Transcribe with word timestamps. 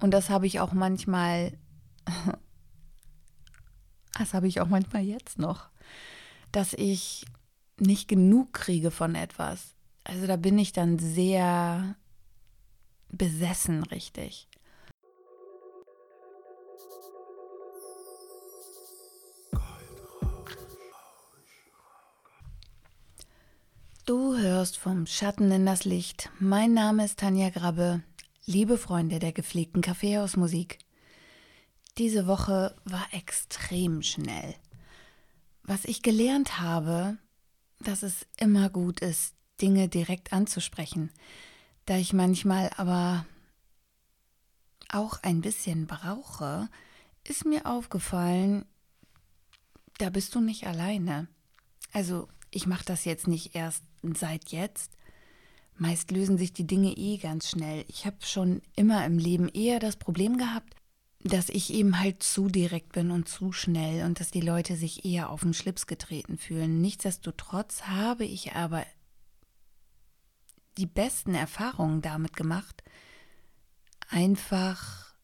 Und 0.00 0.12
das 0.12 0.30
habe 0.30 0.46
ich 0.46 0.60
auch 0.60 0.72
manchmal, 0.72 1.52
das 4.18 4.34
habe 4.34 4.48
ich 4.48 4.60
auch 4.60 4.68
manchmal 4.68 5.02
jetzt 5.02 5.38
noch, 5.38 5.68
dass 6.52 6.72
ich 6.72 7.26
nicht 7.78 8.08
genug 8.08 8.52
kriege 8.52 8.90
von 8.90 9.14
etwas. 9.14 9.74
Also 10.04 10.26
da 10.26 10.36
bin 10.36 10.58
ich 10.58 10.72
dann 10.72 10.98
sehr 10.98 11.96
besessen, 13.10 13.82
richtig. 13.84 14.48
Du 24.06 24.38
hörst 24.38 24.78
vom 24.78 25.04
Schatten 25.04 25.50
in 25.50 25.66
das 25.66 25.84
Licht. 25.84 26.30
Mein 26.38 26.72
Name 26.72 27.04
ist 27.04 27.18
Tanja 27.18 27.50
Grabbe, 27.50 28.02
liebe 28.48 28.78
Freunde 28.78 29.18
der 29.18 29.32
gepflegten 29.32 29.82
Kaffeehausmusik. 29.82 30.78
Diese 31.98 32.26
Woche 32.26 32.74
war 32.86 33.06
extrem 33.12 34.00
schnell. 34.02 34.54
Was 35.64 35.84
ich 35.84 36.00
gelernt 36.00 36.58
habe, 36.58 37.18
dass 37.80 38.02
es 38.02 38.26
immer 38.38 38.70
gut 38.70 39.00
ist, 39.00 39.34
Dinge 39.60 39.88
direkt 39.88 40.32
anzusprechen, 40.32 41.10
da 41.84 41.98
ich 41.98 42.14
manchmal 42.14 42.70
aber 42.78 43.26
auch 44.88 45.22
ein 45.22 45.42
bisschen 45.42 45.86
brauche, 45.86 46.70
ist 47.24 47.44
mir 47.44 47.66
aufgefallen, 47.66 48.64
da 49.98 50.08
bist 50.08 50.34
du 50.34 50.40
nicht 50.40 50.66
alleine. 50.66 51.28
Also 51.92 52.28
ich 52.50 52.66
mache 52.66 52.86
das 52.86 53.04
jetzt 53.04 53.28
nicht 53.28 53.54
erst 53.54 53.84
seit 54.02 54.48
jetzt. 54.52 54.97
Meist 55.78 56.10
lösen 56.10 56.38
sich 56.38 56.52
die 56.52 56.66
Dinge 56.66 56.96
eh 56.96 57.18
ganz 57.18 57.48
schnell. 57.48 57.84
Ich 57.88 58.04
habe 58.04 58.16
schon 58.20 58.62
immer 58.74 59.06
im 59.06 59.16
Leben 59.16 59.48
eher 59.48 59.78
das 59.78 59.96
Problem 59.96 60.36
gehabt, 60.36 60.74
dass 61.22 61.48
ich 61.48 61.72
eben 61.72 62.00
halt 62.00 62.22
zu 62.22 62.48
direkt 62.48 62.92
bin 62.92 63.12
und 63.12 63.28
zu 63.28 63.52
schnell 63.52 64.04
und 64.04 64.18
dass 64.18 64.32
die 64.32 64.40
Leute 64.40 64.76
sich 64.76 65.04
eher 65.04 65.30
auf 65.30 65.42
den 65.42 65.54
Schlips 65.54 65.86
getreten 65.86 66.36
fühlen. 66.36 66.80
Nichtsdestotrotz 66.80 67.82
habe 67.82 68.24
ich 68.24 68.54
aber 68.54 68.84
die 70.78 70.86
besten 70.86 71.34
Erfahrungen 71.34 72.02
damit 72.02 72.34
gemacht, 72.34 72.82
einfach 74.08 75.14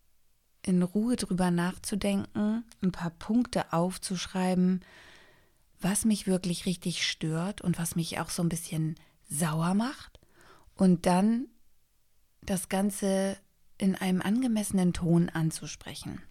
in 0.62 0.82
Ruhe 0.82 1.16
drüber 1.16 1.50
nachzudenken, 1.50 2.64
ein 2.80 2.92
paar 2.92 3.10
Punkte 3.10 3.72
aufzuschreiben, 3.72 4.84
was 5.80 6.04
mich 6.04 6.26
wirklich 6.26 6.64
richtig 6.64 7.06
stört 7.06 7.60
und 7.60 7.78
was 7.78 7.96
mich 7.96 8.20
auch 8.20 8.30
so 8.30 8.42
ein 8.42 8.48
bisschen 8.48 8.94
sauer 9.28 9.74
macht 9.74 10.13
und 10.76 11.06
dann 11.06 11.46
das 12.42 12.68
Ganze 12.68 13.36
in 13.78 13.94
einem 13.94 14.20
angemessenen 14.20 14.92
Ton 14.92 15.28
anzusprechen. 15.28 16.22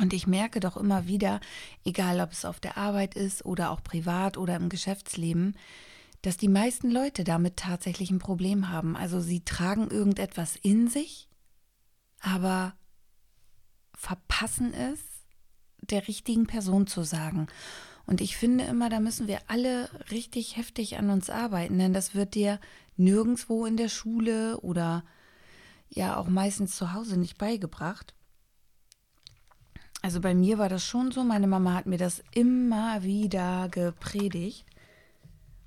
Und 0.00 0.12
ich 0.12 0.26
merke 0.26 0.58
doch 0.58 0.76
immer 0.76 1.06
wieder, 1.06 1.40
egal 1.84 2.20
ob 2.20 2.32
es 2.32 2.44
auf 2.44 2.58
der 2.58 2.76
Arbeit 2.76 3.14
ist 3.14 3.44
oder 3.44 3.70
auch 3.70 3.82
privat 3.82 4.36
oder 4.36 4.56
im 4.56 4.68
Geschäftsleben, 4.68 5.56
dass 6.22 6.36
die 6.36 6.48
meisten 6.48 6.90
Leute 6.90 7.22
damit 7.22 7.56
tatsächlich 7.56 8.10
ein 8.10 8.18
Problem 8.18 8.70
haben. 8.70 8.96
Also 8.96 9.20
sie 9.20 9.44
tragen 9.44 9.90
irgendetwas 9.90 10.56
in 10.56 10.88
sich, 10.88 11.28
aber 12.20 12.74
verpassen 13.94 14.74
es, 14.74 15.00
der 15.82 16.08
richtigen 16.08 16.46
Person 16.46 16.86
zu 16.86 17.02
sagen. 17.02 17.46
Und 18.06 18.20
ich 18.20 18.36
finde 18.36 18.64
immer, 18.64 18.90
da 18.90 19.00
müssen 19.00 19.28
wir 19.28 19.40
alle 19.46 19.88
richtig 20.10 20.56
heftig 20.56 20.98
an 20.98 21.10
uns 21.10 21.30
arbeiten, 21.30 21.78
denn 21.78 21.92
das 21.92 22.14
wird 22.14 22.34
dir 22.34 22.60
nirgendwo 22.96 23.64
in 23.64 23.76
der 23.76 23.88
Schule 23.88 24.58
oder 24.60 25.04
ja 25.88 26.16
auch 26.16 26.28
meistens 26.28 26.76
zu 26.76 26.92
Hause 26.92 27.18
nicht 27.18 27.38
beigebracht. 27.38 28.14
Also 30.02 30.20
bei 30.20 30.34
mir 30.34 30.58
war 30.58 30.68
das 30.68 30.84
schon 30.84 31.12
so, 31.12 31.24
meine 31.24 31.46
Mama 31.46 31.72
hat 31.72 31.86
mir 31.86 31.96
das 31.96 32.22
immer 32.32 33.02
wieder 33.02 33.68
gepredigt 33.70 34.66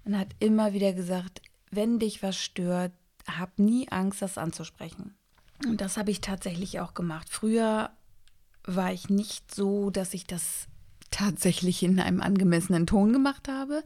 und 0.05 0.17
hat 0.17 0.27
immer 0.39 0.73
wieder 0.73 0.93
gesagt, 0.93 1.41
wenn 1.71 1.97
dich 1.97 2.21
was 2.21 2.37
stört, 2.37 2.93
hab 3.27 3.57
nie 3.57 3.89
Angst, 3.89 4.21
das 4.21 4.37
anzusprechen. 4.37 5.15
Und 5.65 5.81
das 5.81 5.97
habe 5.97 6.11
ich 6.11 6.21
tatsächlich 6.21 6.79
auch 6.79 6.93
gemacht. 6.93 7.29
Früher 7.29 7.89
war 8.63 8.93
ich 8.93 9.09
nicht 9.09 9.53
so, 9.53 9.89
dass 9.89 10.13
ich 10.13 10.27
das 10.27 10.67
tatsächlich 11.11 11.83
in 11.83 11.99
einem 11.99 12.21
angemessenen 12.21 12.87
Ton 12.87 13.13
gemacht 13.13 13.47
habe. 13.47 13.83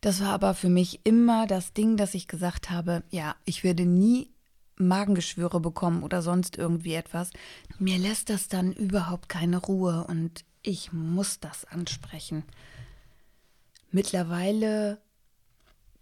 Das 0.00 0.20
war 0.20 0.30
aber 0.30 0.54
für 0.54 0.68
mich 0.68 1.00
immer 1.04 1.46
das 1.46 1.72
Ding, 1.72 1.96
dass 1.96 2.14
ich 2.14 2.26
gesagt 2.26 2.70
habe, 2.70 3.02
ja, 3.10 3.36
ich 3.44 3.62
werde 3.62 3.86
nie 3.86 4.30
Magengeschwüre 4.76 5.60
bekommen 5.60 6.02
oder 6.02 6.22
sonst 6.22 6.58
irgendwie 6.58 6.94
etwas. 6.94 7.30
Mir 7.78 7.98
lässt 7.98 8.30
das 8.30 8.48
dann 8.48 8.72
überhaupt 8.72 9.28
keine 9.28 9.58
Ruhe 9.58 10.04
und 10.08 10.44
ich 10.62 10.92
muss 10.92 11.40
das 11.40 11.64
ansprechen. 11.64 12.44
Mittlerweile 13.90 15.00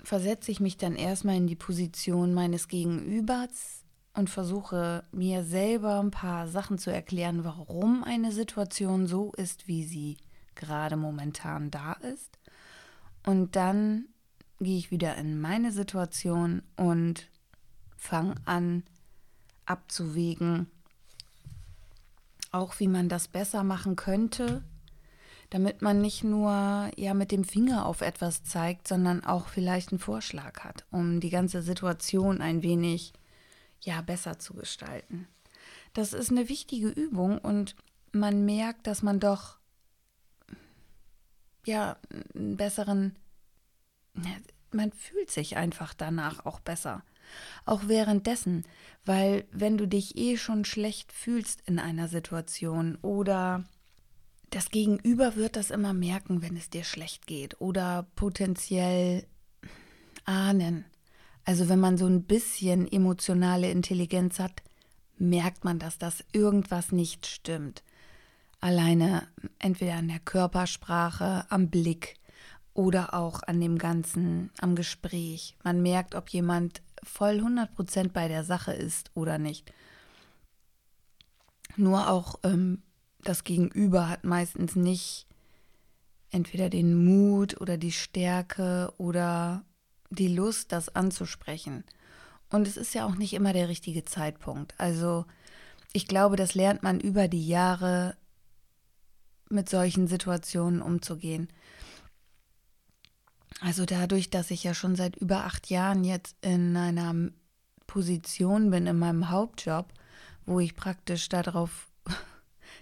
versetze 0.03 0.51
ich 0.51 0.61
mich 0.61 0.77
dann 0.77 0.97
erstmal 0.97 1.37
in 1.37 1.47
die 1.47 1.57
Position 1.57 2.33
meines 2.33 2.69
Gegenübers 2.69 3.80
und 4.15 4.31
versuche 4.31 5.05
mir 5.13 5.45
selber 5.45 6.01
ein 6.01 6.11
paar 6.11 6.49
Sachen 6.49 6.79
zu 6.79 6.91
erklären, 6.91 7.45
warum 7.45 8.05
eine 8.05 8.33
Situation 8.33 9.07
so 9.07 9.33
ist, 9.33 9.69
wie 9.69 9.85
sie 9.85 10.17
gerade 10.55 10.97
momentan 10.97 11.71
da 11.71 11.93
ist. 11.93 12.39
Und 13.25 13.57
dann 13.57 14.07
gehe 14.61 14.79
ich 14.79 14.91
wieder 14.91 15.17
in 15.17 15.41
meine 15.41 15.73
Situation 15.73 16.63
und 16.77 17.29
fange 17.97 18.35
an 18.45 18.83
abzuwägen, 19.67 20.67
auch 22.51 22.81
wie 22.81 22.89
man 22.89 23.09
das 23.09 23.29
besser 23.29 23.63
machen 23.63 23.95
könnte, 23.95 24.65
damit 25.51 25.83
man 25.83 26.01
nicht 26.01 26.25
nur 26.25 26.91
ja 26.97 27.15
mit 27.15 27.31
dem 27.31 27.45
Finger 27.45 27.87
auf 27.87 28.01
etwas 28.01 28.43
zeigt, 28.43 28.89
sondern 28.89 29.25
auch 29.25 29.49
vielleicht 29.49 29.91
einen 29.91 29.99
Vorschlag 29.99 30.61
hat, 30.61 30.85
um 30.91 31.21
die 31.21 31.31
ganze 31.31 31.63
Situation 31.63 32.41
ein 32.41 32.63
wenig 32.63 33.13
ja 33.81 34.01
besser 34.03 34.39
zu 34.39 34.55
gestalten. 34.55 35.29
Das 35.93 36.13
ist 36.13 36.31
eine 36.31 36.49
wichtige 36.49 36.89
Übung 36.89 37.39
und 37.39 37.75
man 38.13 38.45
merkt, 38.45 38.87
dass 38.87 39.03
man 39.03 39.21
doch 39.21 39.59
ja 41.65 41.97
einen 42.35 42.57
besseren 42.57 43.17
man 44.73 44.93
fühlt 44.93 45.31
sich 45.31 45.57
einfach 45.57 45.95
danach 45.95 46.47
auch 46.47 46.61
besser. 46.61 47.03
Auch 47.65 47.83
währenddessen, 47.87 48.65
weil 49.05 49.45
wenn 49.53 49.79
du 49.79 49.87
dich 49.87 50.17
eh 50.17 50.37
schon 50.37 50.65
schlecht 50.65 51.13
fühlst 51.13 51.63
in 51.67 51.79
einer 51.79 52.09
Situation 52.09 52.97
oder 53.03 53.65
das 54.51 54.71
Gegenüber 54.71 55.37
wird 55.37 55.55
das 55.55 55.71
immer 55.71 55.93
merken, 55.93 56.43
wenn 56.43 56.57
es 56.57 56.71
dir 56.71 56.83
schlecht 56.83 57.27
geht 57.27 57.61
oder 57.61 58.09
potenziell 58.17 59.27
ahnen. 60.25 60.85
Also 61.45 61.69
wenn 61.69 61.81
man 61.81 61.99
so 61.99 62.07
ein 62.07 62.25
bisschen 62.25 62.91
emotionale 62.91 63.71
Intelligenz 63.71 64.39
hat, 64.39 64.63
merkt 65.19 65.65
man, 65.65 65.79
dass 65.79 65.99
das 65.99 66.25
irgendwas 66.33 66.93
nicht 66.93 67.27
stimmt. 67.27 67.83
Alleine 68.61 69.27
entweder 69.59 69.95
an 69.95 70.09
der 70.09 70.19
Körpersprache, 70.19 71.47
am 71.49 71.71
Blick 71.71 72.17
oder 72.75 73.15
auch 73.15 73.43
an 73.43 73.61
dem 73.61 73.79
Ganzen, 73.79 74.51
am 74.61 74.75
Gespräch. 74.75 75.57
Man 75.65 75.83
merkt, 75.83 76.15
ob 76.15 76.29
jemand 76.31 76.83
voll 77.03 77.41
100% 77.41 78.11
bei 78.13 78.29
der 78.29 78.45
Sache 78.45 78.73
ist 78.73 79.11
oder 79.15 79.39
nicht. 79.39 79.73
Nur 81.77 82.11
auch 82.11 82.39
ähm, 82.43 82.83
das 83.23 83.45
Gegenüber 83.45 84.09
hat 84.09 84.25
meistens 84.25 84.77
nicht 84.77 85.27
entweder 86.31 86.69
den 86.69 87.05
Mut 87.05 87.61
oder 87.61 87.77
die 87.77 87.93
Stärke 87.93 88.93
oder 88.99 89.65
die 90.11 90.29
Lust, 90.29 90.73
das 90.73 90.95
anzusprechen. 90.95 91.85
Und 92.51 92.67
es 92.67 92.77
ist 92.77 92.95
ja 92.95 93.07
auch 93.07 93.15
nicht 93.15 93.33
immer 93.33 93.53
der 93.53 93.69
richtige 93.69 94.05
Zeitpunkt. 94.05 94.75
Also 94.79 95.25
ich 95.93 96.07
glaube, 96.07 96.37
das 96.37 96.55
lernt 96.55 96.83
man 96.83 97.01
über 97.01 97.29
die 97.29 97.47
Jahre 97.47 98.17
mit 99.49 99.69
solchen 99.69 100.07
Situationen 100.07 100.83
umzugehen. 100.83 101.49
Also 103.61 103.85
dadurch, 103.85 104.31
dass 104.31 104.51
ich 104.51 104.65
ja 104.65 104.75
schon 104.75 104.97
seit 104.97 105.17
über 105.17 105.45
acht 105.45 105.71
Jahren 105.71 106.05
jetzt 106.05 106.37
in 106.41 106.77
einer 106.77 107.31
Position 107.87 108.71
bin 108.71 108.87
in 108.87 108.99
meinem 108.99 109.31
Hauptjob, 109.31 109.93
wo 110.47 110.61
ich 110.61 110.77
praktisch 110.77 111.29
darauf 111.29 111.89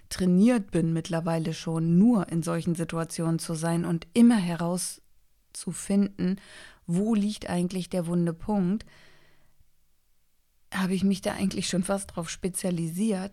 trainiert 0.09 0.71
bin, 0.71 0.93
mittlerweile 0.93 1.53
schon 1.53 1.97
nur 1.97 2.29
in 2.29 2.43
solchen 2.43 2.75
Situationen 2.75 3.39
zu 3.39 3.55
sein 3.55 3.85
und 3.85 4.07
immer 4.13 4.37
herauszufinden, 4.37 6.39
wo 6.91 7.13
liegt 7.13 7.47
eigentlich 7.49 7.89
der 7.89 8.07
wunde 8.07 8.33
Punkt, 8.33 8.83
habe 10.73 10.95
ich 10.95 11.03
mich 11.03 11.21
da 11.21 11.33
eigentlich 11.33 11.67
schon 11.67 11.83
fast 11.83 12.11
darauf 12.11 12.29
spezialisiert, 12.29 13.31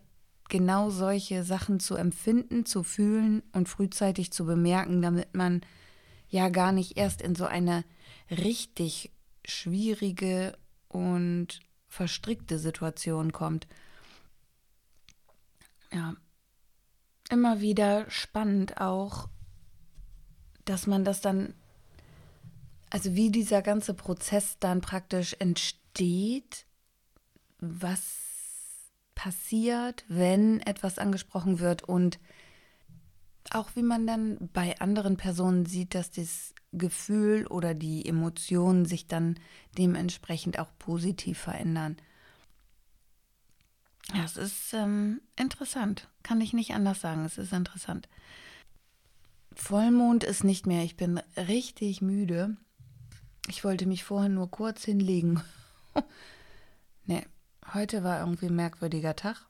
genau 0.51 0.91
solche 0.91 1.43
Sachen 1.43 1.81
zu 1.81 1.97
empfinden, 1.97 2.67
zu 2.67 2.83
fühlen 2.83 3.43
und 3.53 3.69
frühzeitig 3.69 4.31
zu 4.31 4.45
bemerken, 4.45 5.01
damit 5.01 5.35
man 5.35 5.63
ja 6.29 6.51
gar 6.51 6.71
nicht 6.73 6.99
erst 6.99 7.23
in 7.23 7.35
so 7.35 7.47
eine 7.47 7.85
richtig 8.31 9.11
schwierige 9.47 10.59
und 10.89 11.61
verstrickte 11.89 12.59
Situation 12.59 13.33
kommt. 13.33 13.67
ja, 15.93 16.15
immer 17.31 17.63
wieder 17.63 18.11
spannend 18.11 18.83
auch, 18.83 19.31
dass 20.67 20.87
man 20.87 21.05
das 21.05 21.23
dann, 21.23 21.55
also 22.91 23.15
wie 23.15 23.31
dieser 23.31 23.63
ganze 23.63 23.95
Prozess 23.95 24.59
dann 24.61 24.81
praktisch 24.81 25.35
entsteht, 25.39 26.67
was 27.59 28.01
passiert, 29.15 30.05
wenn 30.09 30.61
etwas 30.61 30.99
angesprochen 30.99 31.59
wird 31.59 31.83
und 31.83 32.19
auch 33.51 33.71
wie 33.75 33.83
man 33.83 34.07
dann 34.07 34.51
bei 34.53 34.79
anderen 34.81 35.17
Personen 35.17 35.67
sieht, 35.67 35.95
dass 35.95 36.11
das 36.11 36.55
Gefühl 36.73 37.47
oder 37.47 37.75
die 37.75 38.07
Emotionen 38.07 38.85
sich 38.85 39.07
dann 39.07 39.39
dementsprechend 39.79 40.59
auch 40.59 40.69
positiv 40.79 41.39
verändern. 41.39 41.97
Ja, 44.15 44.25
es 44.25 44.37
ist 44.37 44.73
ähm, 44.73 45.21
interessant. 45.37 46.09
Kann 46.23 46.41
ich 46.41 46.53
nicht 46.53 46.73
anders 46.73 47.01
sagen. 47.01 47.25
Es 47.25 47.39
ist 47.39 47.53
interessant. 47.53 48.09
Vollmond 49.55 50.23
ist 50.23 50.45
nicht 50.45 50.67
mehr. 50.67 50.85
Ich 50.85 50.97
bin 50.97 51.21
richtig 51.37 52.03
müde. 52.03 52.57
Ich 53.49 53.65
wollte 53.65 53.87
mich 53.87 54.05
vorhin 54.05 54.35
nur 54.35 54.51
kurz 54.51 54.85
hinlegen. 54.85 55.41
nee, 57.05 57.25
heute 57.73 58.03
war 58.03 58.21
irgendwie 58.21 58.47
ein 58.47 58.57
merkwürdiger 58.57 59.15
Tag. 59.15 59.47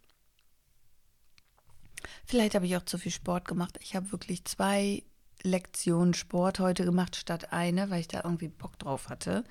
Vielleicht 2.24 2.54
habe 2.54 2.66
ich 2.66 2.76
auch 2.76 2.84
zu 2.84 2.98
viel 2.98 3.12
Sport 3.12 3.46
gemacht. 3.46 3.78
Ich 3.80 3.96
habe 3.96 4.12
wirklich 4.12 4.44
zwei 4.44 5.02
Lektionen 5.42 6.14
Sport 6.14 6.58
heute 6.58 6.84
gemacht 6.84 7.16
statt 7.16 7.52
eine, 7.52 7.90
weil 7.90 8.00
ich 8.00 8.08
da 8.08 8.22
irgendwie 8.24 8.48
Bock 8.48 8.78
drauf 8.78 9.08
hatte. 9.08 9.44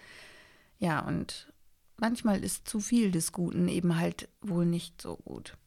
Ja, 0.77 0.99
und 0.99 1.51
manchmal 1.97 2.43
ist 2.43 2.67
zu 2.67 2.79
viel 2.79 3.11
des 3.11 3.31
Guten 3.31 3.67
eben 3.67 3.97
halt 3.97 4.29
wohl 4.41 4.65
nicht 4.65 5.01
so 5.01 5.15
gut. 5.17 5.57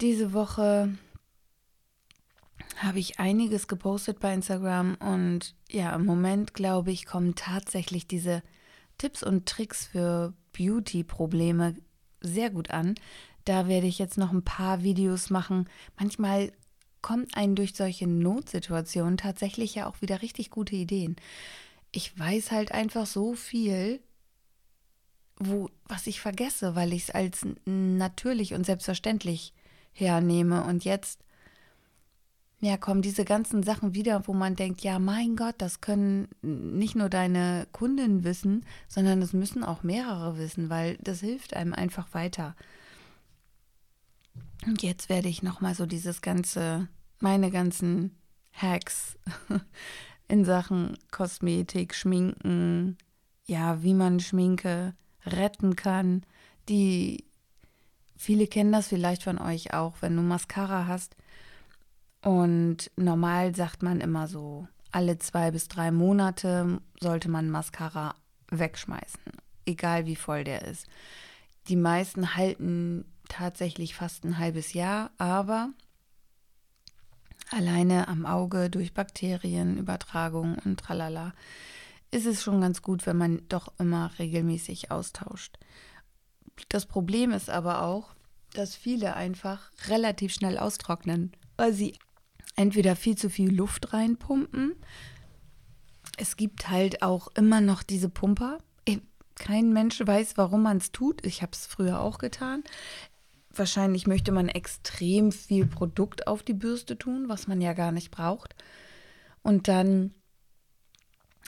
Diese 0.00 0.32
Woche 0.32 0.96
habe 2.78 2.98
ich 2.98 3.18
einiges 3.20 3.68
gepostet 3.68 4.20
bei 4.20 4.32
Instagram 4.34 4.96
und 4.96 5.54
ja, 5.70 5.94
im 5.94 6.04
Moment 6.04 6.54
glaube 6.54 6.90
ich, 6.90 7.06
kommen 7.06 7.34
tatsächlich 7.34 8.06
diese 8.06 8.42
Tipps 8.98 9.22
und 9.22 9.46
Tricks 9.46 9.86
für 9.86 10.34
Beauty-Probleme 10.52 11.76
sehr 12.20 12.50
gut 12.50 12.70
an. 12.70 12.94
Da 13.44 13.68
werde 13.68 13.86
ich 13.86 13.98
jetzt 13.98 14.18
noch 14.18 14.32
ein 14.32 14.44
paar 14.44 14.82
Videos 14.82 15.30
machen. 15.30 15.68
Manchmal 15.98 16.52
kommt 17.00 17.36
einen 17.36 17.56
durch 17.56 17.74
solche 17.74 18.06
Notsituationen 18.06 19.16
tatsächlich 19.16 19.74
ja 19.74 19.88
auch 19.88 20.00
wieder 20.00 20.22
richtig 20.22 20.50
gute 20.50 20.76
Ideen. 20.76 21.16
Ich 21.90 22.16
weiß 22.18 22.52
halt 22.52 22.72
einfach 22.72 23.06
so 23.06 23.34
viel, 23.34 24.00
wo, 25.36 25.68
was 25.86 26.06
ich 26.06 26.20
vergesse, 26.20 26.76
weil 26.76 26.92
ich 26.92 27.04
es 27.04 27.10
als 27.10 27.46
natürlich 27.64 28.54
und 28.54 28.64
selbstverständlich 28.64 29.52
hernehme. 29.92 30.64
Und 30.64 30.84
jetzt, 30.84 31.20
ja, 32.64 32.76
kommen 32.76 33.02
diese 33.02 33.24
ganzen 33.24 33.64
Sachen 33.64 33.92
wieder, 33.92 34.28
wo 34.28 34.34
man 34.34 34.54
denkt, 34.54 34.82
ja, 34.82 35.00
mein 35.00 35.34
Gott, 35.34 35.56
das 35.58 35.80
können 35.80 36.28
nicht 36.42 36.94
nur 36.94 37.08
deine 37.08 37.66
Kunden 37.72 38.22
wissen, 38.22 38.64
sondern 38.86 39.20
es 39.20 39.32
müssen 39.32 39.64
auch 39.64 39.82
mehrere 39.82 40.38
wissen, 40.38 40.70
weil 40.70 40.96
das 40.98 41.18
hilft 41.18 41.56
einem 41.56 41.72
einfach 41.72 42.14
weiter. 42.14 42.54
Und 44.64 44.80
jetzt 44.84 45.08
werde 45.08 45.28
ich 45.28 45.42
nochmal 45.42 45.74
so 45.74 45.86
dieses 45.86 46.22
ganze, 46.22 46.86
meine 47.18 47.50
ganzen 47.50 48.16
Hacks 48.52 49.18
in 50.28 50.44
Sachen 50.44 50.96
Kosmetik, 51.10 51.96
Schminken, 51.96 52.96
ja, 53.44 53.82
wie 53.82 53.94
man 53.94 54.20
Schminke 54.20 54.94
retten 55.26 55.74
kann. 55.74 56.24
Die 56.68 57.24
viele 58.16 58.46
kennen 58.46 58.70
das 58.70 58.86
vielleicht 58.86 59.24
von 59.24 59.40
euch 59.40 59.74
auch, 59.74 59.96
wenn 60.00 60.14
du 60.14 60.22
Mascara 60.22 60.86
hast. 60.86 61.16
Und 62.22 62.90
normal 62.96 63.54
sagt 63.54 63.82
man 63.82 64.00
immer 64.00 64.28
so, 64.28 64.68
alle 64.92 65.18
zwei 65.18 65.50
bis 65.50 65.68
drei 65.68 65.90
Monate 65.90 66.80
sollte 67.00 67.28
man 67.28 67.50
Mascara 67.50 68.14
wegschmeißen, 68.50 69.22
egal 69.66 70.06
wie 70.06 70.16
voll 70.16 70.44
der 70.44 70.62
ist. 70.62 70.86
Die 71.68 71.76
meisten 71.76 72.36
halten 72.36 73.04
tatsächlich 73.28 73.94
fast 73.94 74.24
ein 74.24 74.38
halbes 74.38 74.72
Jahr, 74.72 75.10
aber 75.18 75.70
alleine 77.50 78.08
am 78.08 78.26
Auge 78.26 78.70
durch 78.70 78.94
Bakterienübertragung 78.94 80.58
und 80.64 80.78
tralala 80.78 81.32
ist 82.10 82.26
es 82.26 82.42
schon 82.42 82.60
ganz 82.60 82.82
gut, 82.82 83.06
wenn 83.06 83.16
man 83.16 83.42
doch 83.48 83.72
immer 83.78 84.10
regelmäßig 84.18 84.90
austauscht. 84.90 85.58
Das 86.68 86.86
Problem 86.86 87.32
ist 87.32 87.48
aber 87.48 87.82
auch, 87.82 88.14
dass 88.52 88.76
viele 88.76 89.14
einfach 89.14 89.70
relativ 89.88 90.34
schnell 90.34 90.58
austrocknen, 90.58 91.32
weil 91.56 91.72
sie 91.72 91.94
entweder 92.56 92.96
viel 92.96 93.16
zu 93.16 93.30
viel 93.30 93.54
Luft 93.54 93.92
reinpumpen. 93.92 94.74
Es 96.18 96.36
gibt 96.36 96.68
halt 96.68 97.02
auch 97.02 97.28
immer 97.34 97.60
noch 97.60 97.82
diese 97.82 98.08
Pumper. 98.08 98.58
Kein 99.34 99.72
Mensch 99.72 100.00
weiß, 100.04 100.36
warum 100.36 100.62
man 100.62 100.76
es 100.76 100.92
tut. 100.92 101.24
Ich 101.26 101.42
habe 101.42 101.52
es 101.52 101.66
früher 101.66 102.00
auch 102.00 102.18
getan. 102.18 102.62
Wahrscheinlich 103.50 104.06
möchte 104.06 104.30
man 104.30 104.48
extrem 104.48 105.32
viel 105.32 105.66
Produkt 105.66 106.26
auf 106.26 106.42
die 106.42 106.54
Bürste 106.54 106.98
tun, 106.98 107.28
was 107.28 107.46
man 107.48 107.60
ja 107.60 107.72
gar 107.72 107.92
nicht 107.92 108.10
braucht. 108.10 108.54
Und 109.42 109.68
dann 109.68 110.14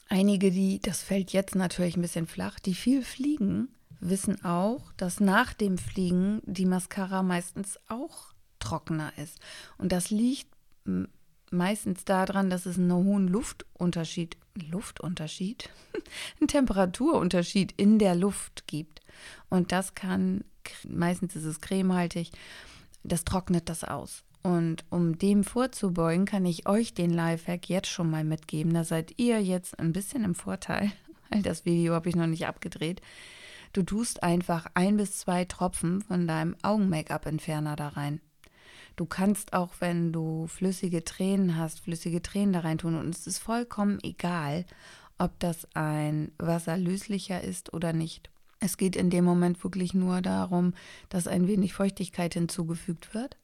einige, 0.08 0.50
die, 0.50 0.80
das 0.80 1.02
fällt 1.02 1.32
jetzt 1.32 1.54
natürlich 1.54 1.96
ein 1.96 2.02
bisschen 2.02 2.26
flach, 2.26 2.58
die 2.58 2.74
viel 2.74 3.02
fliegen, 3.02 3.68
wissen 4.00 4.44
auch, 4.44 4.92
dass 4.96 5.20
nach 5.20 5.54
dem 5.54 5.78
Fliegen 5.78 6.42
die 6.44 6.66
Mascara 6.66 7.22
meistens 7.22 7.78
auch 7.88 8.34
trockener 8.58 9.12
ist. 9.18 9.40
Und 9.78 9.92
das 9.92 10.10
liegt 10.10 10.53
meistens 11.50 12.04
daran, 12.04 12.50
dass 12.50 12.66
es 12.66 12.78
einen 12.78 12.92
hohen 12.92 13.28
Luftunterschied, 13.28 14.36
Luftunterschied, 14.70 15.70
einen 16.40 16.48
Temperaturunterschied 16.48 17.72
in 17.76 17.98
der 17.98 18.14
Luft 18.14 18.66
gibt. 18.66 19.00
Und 19.48 19.72
das 19.72 19.94
kann 19.94 20.44
meistens 20.88 21.36
ist 21.36 21.44
es 21.44 21.60
cremehaltig, 21.60 22.30
das 23.02 23.24
trocknet 23.24 23.68
das 23.68 23.84
aus. 23.84 24.24
Und 24.42 24.84
um 24.90 25.18
dem 25.18 25.42
vorzubeugen, 25.42 26.26
kann 26.26 26.44
ich 26.44 26.68
euch 26.68 26.92
den 26.92 27.10
Lifehack 27.10 27.68
jetzt 27.68 27.88
schon 27.88 28.10
mal 28.10 28.24
mitgeben. 28.24 28.74
Da 28.74 28.84
seid 28.84 29.18
ihr 29.18 29.42
jetzt 29.42 29.78
ein 29.78 29.92
bisschen 29.92 30.24
im 30.24 30.34
Vorteil, 30.34 30.92
weil 31.30 31.42
das 31.42 31.64
Video 31.64 31.94
habe 31.94 32.08
ich 32.08 32.16
noch 32.16 32.26
nicht 32.26 32.46
abgedreht. 32.46 33.00
Du 33.72 33.82
tust 33.82 34.22
einfach 34.22 34.66
ein 34.74 34.96
bis 34.96 35.18
zwei 35.18 35.44
Tropfen 35.46 36.02
von 36.02 36.28
deinem 36.28 36.56
Augen-Make-up-Entferner 36.62 37.74
da 37.74 37.88
rein. 37.88 38.20
Du 38.96 39.06
kannst 39.06 39.52
auch, 39.52 39.74
wenn 39.80 40.12
du 40.12 40.46
flüssige 40.46 41.04
Tränen 41.04 41.56
hast, 41.56 41.80
flüssige 41.80 42.22
Tränen 42.22 42.52
da 42.52 42.60
rein 42.60 42.78
tun. 42.78 42.94
Und 42.94 43.14
es 43.14 43.26
ist 43.26 43.38
vollkommen 43.38 43.98
egal, 44.02 44.64
ob 45.18 45.38
das 45.40 45.68
ein 45.74 46.32
wasserlöslicher 46.38 47.42
ist 47.42 47.72
oder 47.72 47.92
nicht. 47.92 48.30
Es 48.60 48.76
geht 48.76 48.96
in 48.96 49.10
dem 49.10 49.24
Moment 49.24 49.62
wirklich 49.62 49.94
nur 49.94 50.22
darum, 50.22 50.74
dass 51.08 51.26
ein 51.26 51.48
wenig 51.48 51.74
Feuchtigkeit 51.74 52.34
hinzugefügt 52.34 53.14
wird. 53.14 53.36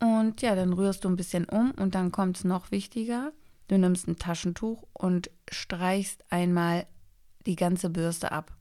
Und 0.00 0.42
ja, 0.42 0.54
dann 0.54 0.72
rührst 0.72 1.04
du 1.04 1.08
ein 1.08 1.16
bisschen 1.16 1.44
um 1.44 1.72
und 1.72 1.94
dann 1.94 2.12
kommt 2.12 2.38
es 2.38 2.44
noch 2.44 2.70
wichtiger. 2.70 3.32
Du 3.66 3.76
nimmst 3.76 4.08
ein 4.08 4.16
Taschentuch 4.16 4.84
und 4.92 5.30
streichst 5.50 6.24
einmal 6.30 6.86
die 7.46 7.56
ganze 7.56 7.90
Bürste 7.90 8.32
ab. 8.32 8.57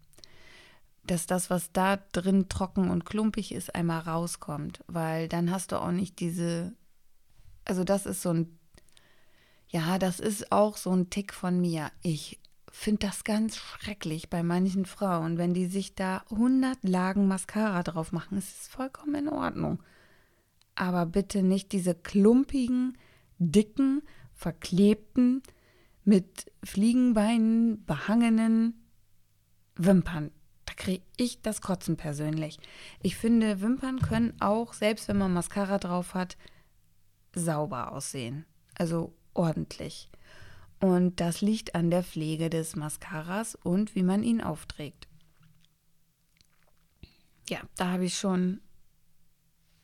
Dass 1.07 1.25
das, 1.25 1.49
was 1.49 1.71
da 1.71 1.97
drin 2.11 2.49
trocken 2.49 2.89
und 2.89 3.05
klumpig 3.05 3.53
ist, 3.53 3.73
einmal 3.73 4.01
rauskommt. 4.01 4.83
Weil 4.87 5.27
dann 5.27 5.51
hast 5.51 5.71
du 5.71 5.81
auch 5.81 5.91
nicht 5.91 6.19
diese. 6.19 6.73
Also, 7.65 7.83
das 7.83 8.05
ist 8.05 8.21
so 8.21 8.33
ein. 8.33 8.59
Ja, 9.69 9.99
das 9.99 10.19
ist 10.19 10.51
auch 10.51 10.77
so 10.77 10.91
ein 10.91 11.09
Tick 11.09 11.33
von 11.33 11.59
mir. 11.59 11.91
Ich 12.01 12.39
finde 12.71 13.07
das 13.07 13.23
ganz 13.23 13.57
schrecklich 13.57 14.29
bei 14.29 14.43
manchen 14.43 14.85
Frauen, 14.85 15.37
wenn 15.37 15.53
die 15.53 15.65
sich 15.65 15.95
da 15.95 16.23
100 16.29 16.83
Lagen 16.83 17.27
Mascara 17.27 17.83
drauf 17.83 18.11
machen. 18.11 18.37
Es 18.37 18.49
ist 18.49 18.71
vollkommen 18.71 19.15
in 19.15 19.29
Ordnung. 19.29 19.81
Aber 20.75 21.05
bitte 21.05 21.41
nicht 21.41 21.71
diese 21.71 21.95
klumpigen, 21.95 22.97
dicken, 23.39 24.03
verklebten, 24.33 25.41
mit 26.07 26.51
Fliegenbeinen 26.63 27.83
behangenen 27.85 28.85
Wimpern. 29.75 30.31
Kriege 30.77 31.03
ich 31.17 31.41
das 31.41 31.61
Kotzen 31.61 31.97
persönlich. 31.97 32.59
Ich 33.01 33.17
finde, 33.17 33.61
Wimpern 33.61 33.99
können 33.99 34.39
auch, 34.39 34.73
selbst 34.73 35.09
wenn 35.09 35.17
man 35.17 35.33
Mascara 35.33 35.79
drauf 35.79 36.13
hat, 36.13 36.37
sauber 37.33 37.91
aussehen. 37.91 38.45
Also 38.75 39.13
ordentlich. 39.33 40.09
Und 40.79 41.19
das 41.19 41.41
liegt 41.41 41.75
an 41.75 41.89
der 41.89 42.03
Pflege 42.03 42.49
des 42.49 42.75
Mascaras 42.75 43.55
und 43.55 43.95
wie 43.95 44.03
man 44.03 44.23
ihn 44.23 44.41
aufträgt. 44.41 45.07
Ja, 47.49 47.59
da 47.75 47.91
habe 47.91 48.05
ich 48.05 48.17
schon 48.17 48.61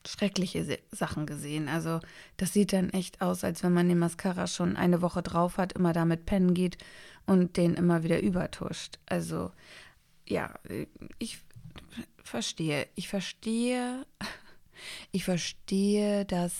schreckliche 0.05 0.79
Sachen 0.91 1.25
gesehen. 1.25 1.69
Also 1.69 1.99
das 2.37 2.53
sieht 2.53 2.73
dann 2.73 2.89
echt 2.89 3.21
aus, 3.21 3.43
als 3.43 3.63
wenn 3.63 3.73
man 3.73 3.87
den 3.87 3.99
Mascara 3.99 4.47
schon 4.47 4.75
eine 4.75 5.01
Woche 5.01 5.23
drauf 5.23 5.57
hat, 5.57 5.73
immer 5.73 5.93
damit 5.93 6.25
pennen 6.25 6.53
geht 6.53 6.77
und 7.25 7.57
den 7.57 7.73
immer 7.75 8.03
wieder 8.03 8.21
übertuscht. 8.21 8.99
Also 9.05 9.51
ja, 10.27 10.59
ich 11.19 11.39
verstehe. 12.23 12.87
Ich 12.95 13.07
verstehe 13.07 14.05
Ich 15.11 15.25
verstehe, 15.25 16.25
dass 16.25 16.53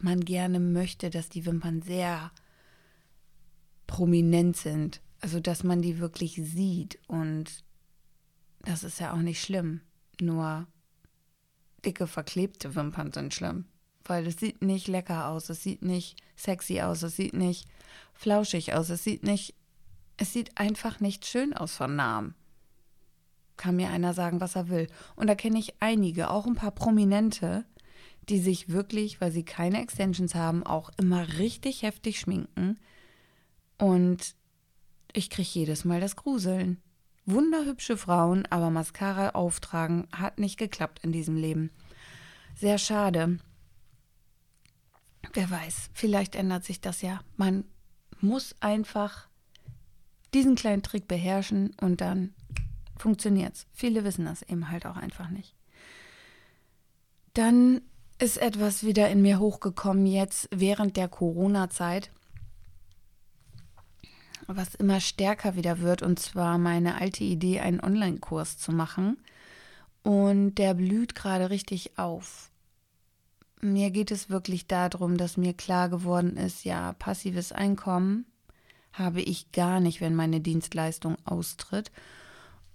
man 0.00 0.20
gerne 0.20 0.60
möchte, 0.60 1.10
dass 1.10 1.28
die 1.28 1.46
Wimpern 1.46 1.82
sehr 1.82 2.30
prominent 3.86 4.56
sind. 4.56 5.00
Also, 5.20 5.40
dass 5.40 5.64
man 5.64 5.82
die 5.82 5.98
wirklich 5.98 6.34
sieht. 6.34 6.98
Und 7.08 7.64
das 8.60 8.84
ist 8.84 9.00
ja 9.00 9.12
auch 9.12 9.18
nicht 9.22 9.42
schlimm. 9.42 9.80
Nur 10.20 10.66
dicke, 11.84 12.06
verklebte 12.06 12.74
Wimpern 12.74 13.12
sind 13.12 13.34
schlimm. 13.34 13.66
Weil 14.04 14.26
es 14.26 14.36
sieht 14.36 14.62
nicht 14.62 14.88
lecker 14.88 15.28
aus, 15.28 15.50
es 15.50 15.62
sieht 15.62 15.82
nicht 15.82 16.22
sexy 16.36 16.80
aus, 16.80 17.02
es 17.02 17.16
sieht 17.16 17.34
nicht 17.34 17.68
flauschig 18.14 18.72
aus, 18.72 18.88
es 18.88 19.04
sieht 19.04 19.22
nicht, 19.22 19.54
es 20.16 20.32
sieht 20.32 20.56
einfach 20.56 21.00
nicht 21.00 21.26
schön 21.26 21.52
aus 21.52 21.76
von 21.76 21.94
Namen. 21.94 22.34
Kann 23.58 23.76
mir 23.76 23.90
einer 23.90 24.14
sagen, 24.14 24.40
was 24.40 24.56
er 24.56 24.70
will. 24.70 24.86
Und 25.16 25.26
da 25.26 25.34
kenne 25.34 25.58
ich 25.58 25.74
einige, 25.80 26.30
auch 26.30 26.46
ein 26.46 26.54
paar 26.54 26.70
Prominente, 26.70 27.66
die 28.30 28.38
sich 28.38 28.70
wirklich, 28.70 29.20
weil 29.20 29.32
sie 29.32 29.42
keine 29.42 29.82
Extensions 29.82 30.34
haben, 30.34 30.62
auch 30.62 30.90
immer 30.96 31.38
richtig 31.38 31.82
heftig 31.82 32.20
schminken. 32.20 32.78
Und 33.76 34.34
ich 35.12 35.28
kriege 35.28 35.48
jedes 35.50 35.84
Mal 35.84 36.00
das 36.00 36.16
Gruseln. 36.16 36.80
Wunderhübsche 37.26 37.96
Frauen, 37.96 38.46
aber 38.46 38.70
Mascara 38.70 39.30
auftragen 39.30 40.06
hat 40.12 40.38
nicht 40.38 40.56
geklappt 40.56 41.00
in 41.02 41.12
diesem 41.12 41.36
Leben. 41.36 41.70
Sehr 42.54 42.78
schade. 42.78 43.38
Wer 45.32 45.50
weiß, 45.50 45.90
vielleicht 45.92 46.36
ändert 46.36 46.64
sich 46.64 46.80
das 46.80 47.02
ja. 47.02 47.20
Man 47.36 47.64
muss 48.20 48.54
einfach 48.60 49.28
diesen 50.32 50.54
kleinen 50.54 50.82
Trick 50.82 51.08
beherrschen 51.08 51.74
und 51.80 52.00
dann 52.00 52.34
funktioniert's. 52.98 53.66
Viele 53.72 54.04
wissen 54.04 54.24
das 54.24 54.42
eben 54.42 54.70
halt 54.70 54.86
auch 54.86 54.96
einfach 54.96 55.30
nicht. 55.30 55.54
Dann 57.34 57.80
ist 58.18 58.38
etwas 58.38 58.84
wieder 58.84 59.08
in 59.10 59.22
mir 59.22 59.38
hochgekommen 59.38 60.06
jetzt 60.06 60.48
während 60.50 60.96
der 60.96 61.08
Corona-Zeit 61.08 62.10
was 64.48 64.74
immer 64.74 65.00
stärker 65.00 65.56
wieder 65.56 65.80
wird, 65.80 66.02
und 66.02 66.18
zwar 66.18 66.56
meine 66.56 67.00
alte 67.00 67.22
Idee, 67.22 67.60
einen 67.60 67.80
Online-Kurs 67.80 68.58
zu 68.58 68.72
machen. 68.72 69.18
Und 70.02 70.54
der 70.54 70.72
blüht 70.72 71.14
gerade 71.14 71.50
richtig 71.50 71.98
auf. 71.98 72.50
Mir 73.60 73.90
geht 73.90 74.10
es 74.10 74.30
wirklich 74.30 74.66
darum, 74.66 75.18
dass 75.18 75.36
mir 75.36 75.52
klar 75.52 75.90
geworden 75.90 76.36
ist, 76.36 76.64
ja, 76.64 76.94
passives 76.94 77.52
Einkommen 77.52 78.24
habe 78.92 79.20
ich 79.20 79.52
gar 79.52 79.80
nicht, 79.80 80.00
wenn 80.00 80.14
meine 80.14 80.40
Dienstleistung 80.40 81.16
austritt. 81.24 81.92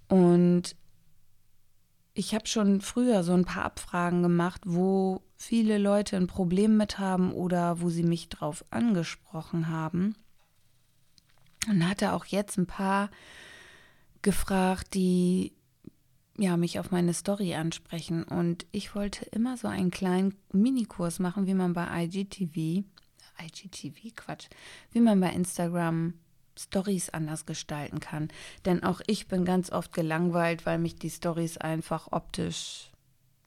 Und 0.08 0.76
ich 2.14 2.34
habe 2.34 2.46
schon 2.46 2.80
früher 2.80 3.24
so 3.24 3.32
ein 3.32 3.44
paar 3.44 3.64
Abfragen 3.64 4.22
gemacht, 4.22 4.62
wo 4.64 5.22
viele 5.36 5.78
Leute 5.78 6.16
ein 6.16 6.28
Problem 6.28 6.76
mit 6.76 6.98
haben 6.98 7.32
oder 7.32 7.80
wo 7.80 7.90
sie 7.90 8.04
mich 8.04 8.28
drauf 8.28 8.64
angesprochen 8.70 9.68
haben. 9.68 10.14
Und 11.68 11.88
hatte 11.88 12.12
auch 12.12 12.26
jetzt 12.26 12.56
ein 12.56 12.66
paar 12.66 13.10
gefragt, 14.22 14.94
die 14.94 15.52
ja, 16.36 16.56
mich 16.56 16.78
auf 16.78 16.90
meine 16.90 17.14
Story 17.14 17.54
ansprechen. 17.54 18.24
Und 18.24 18.66
ich 18.72 18.94
wollte 18.94 19.24
immer 19.26 19.56
so 19.56 19.68
einen 19.68 19.90
kleinen 19.90 20.36
Minikurs 20.52 21.18
machen, 21.18 21.46
wie 21.46 21.54
man 21.54 21.72
bei 21.72 22.04
IGTV, 22.04 22.84
IGTV, 23.40 24.14
Quatsch, 24.14 24.48
wie 24.90 25.00
man 25.00 25.20
bei 25.20 25.30
Instagram 25.30 26.14
Stories 26.58 27.10
anders 27.10 27.46
gestalten 27.46 28.00
kann. 28.00 28.28
Denn 28.64 28.82
auch 28.82 29.00
ich 29.06 29.28
bin 29.28 29.44
ganz 29.44 29.70
oft 29.70 29.92
gelangweilt, 29.92 30.66
weil 30.66 30.78
mich 30.78 30.96
die 30.96 31.10
Stories 31.10 31.58
einfach 31.58 32.08
optisch 32.12 32.90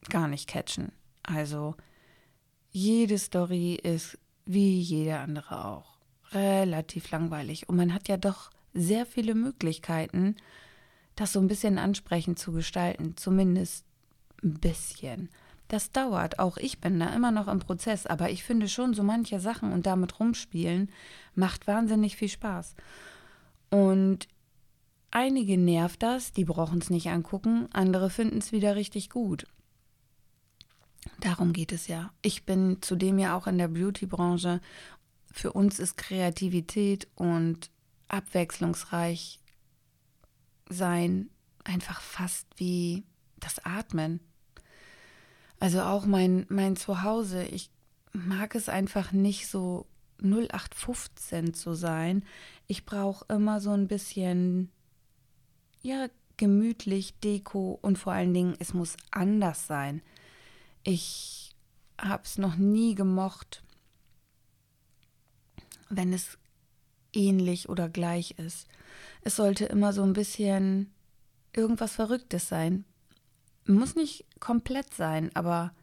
gar 0.10 0.28
nicht 0.28 0.48
catchen. 0.48 0.92
Also 1.24 1.76
jede 2.72 3.18
Story 3.18 3.76
ist 3.76 4.18
wie 4.46 4.80
jede 4.80 5.20
andere 5.20 5.66
auch 5.66 5.98
relativ 6.32 7.12
langweilig. 7.12 7.70
Und 7.70 7.78
man 7.78 7.94
hat 7.94 8.08
ja 8.08 8.18
doch 8.18 8.50
sehr 8.74 9.06
viele 9.06 9.36
Möglichkeiten, 9.36 10.36
das 11.16 11.34
so 11.34 11.40
ein 11.40 11.48
bisschen 11.48 11.78
ansprechend 11.78 12.38
zu 12.40 12.52
gestalten, 12.52 13.18
zumindest 13.18 13.86
ein 14.44 14.60
bisschen. 14.60 15.30
Das 15.68 15.92
dauert, 15.92 16.40
auch 16.40 16.58
ich 16.58 16.80
bin 16.80 17.00
da 17.00 17.14
immer 17.14 17.32
noch 17.32 17.48
im 17.48 17.60
Prozess, 17.60 18.06
aber 18.06 18.30
ich 18.30 18.44
finde 18.44 18.70
schon, 18.70 18.94
so 18.94 19.04
manche 19.04 19.40
Sachen 19.40 19.74
und 19.74 19.86
damit 19.86 20.20
rumspielen 20.20 20.90
macht 21.36 21.68
wahnsinnig 21.68 22.16
viel 22.16 22.30
Spaß. 22.30 22.76
Und 23.70 24.28
einige 25.12 25.58
nervt 25.58 26.02
das, 26.04 26.32
die 26.32 26.46
brauchen 26.46 26.80
es 26.80 26.90
nicht 26.90 27.10
angucken, 27.10 27.68
andere 27.74 28.10
finden 28.10 28.38
es 28.38 28.54
wieder 28.54 28.76
richtig 28.76 29.10
gut. 29.10 29.46
Darum 31.20 31.52
geht 31.52 31.72
es 31.72 31.88
ja. 31.88 32.12
Ich 32.22 32.46
bin 32.46 32.82
zudem 32.82 33.20
ja 33.20 33.36
auch 33.36 33.48
in 33.48 33.58
der 33.58 33.68
Beauty-Branche 33.68 34.62
für 35.38 35.54
uns 35.54 35.80
ist 35.80 35.98
Kreativität 35.98 37.08
und 37.16 37.70
abwechslungsreich 38.08 39.40
sein 40.70 41.30
einfach 41.64 42.02
fast 42.02 42.48
wie 42.58 43.04
das 43.38 43.64
Atmen. 43.64 44.20
Also 45.60 45.82
auch 45.82 46.06
mein, 46.06 46.46
mein 46.50 46.76
Zuhause, 46.76 47.44
ich 47.44 47.70
mag 48.14 48.56
es 48.56 48.70
einfach 48.70 49.12
nicht 49.12 49.48
so 49.48 49.88
0815 50.22 51.54
zu 51.54 51.74
sein. 51.74 52.24
Ich 52.68 52.86
brauche 52.86 53.26
immer 53.30 53.60
so 53.60 53.72
ein 53.72 53.88
bisschen, 53.88 54.72
ja, 55.82 56.08
gemütlich, 56.38 57.20
Deko 57.20 57.80
und 57.82 57.98
vor 57.98 58.14
allen 58.14 58.34
Dingen, 58.34 58.56
es 58.60 58.74
muss 58.74 58.96
anders 59.12 59.68
sein. 59.68 60.02
Ich 60.84 61.56
habe 62.00 62.24
es 62.24 62.38
noch 62.38 62.56
nie 62.56 62.94
gemocht, 62.94 63.64
wenn 65.90 66.14
es 66.14 66.38
ähnlich 67.14 67.70
oder 67.70 67.90
gleich 67.90 68.32
ist. 68.38 68.68
Es 69.22 69.36
sollte 69.36 69.66
immer 69.66 69.94
so 69.94 70.04
ein 70.04 70.14
bisschen 70.14 70.92
irgendwas 71.54 71.96
Verrücktes 71.96 72.48
sein. 72.48 72.86
Muss 73.68 73.96
nicht 73.96 74.26
komplett 74.40 74.94
sein, 74.94 75.30
aber 75.36 75.74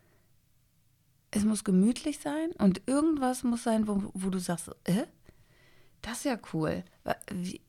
es 1.31 1.45
muss 1.45 1.65
gemütlich 1.65 2.19
sein 2.19 2.53
und 2.59 2.83
irgendwas 2.87 3.43
muss 3.43 3.65
sein, 3.65 3.89
wo, 3.89 4.11
wo 4.15 4.31
du 4.31 4.39
sagst, 4.39 4.71
äh, 4.85 5.05
das 6.01 6.19
ist 6.19 6.25
ja 6.25 6.39
cool. 6.53 6.85
Wie, 7.31 7.61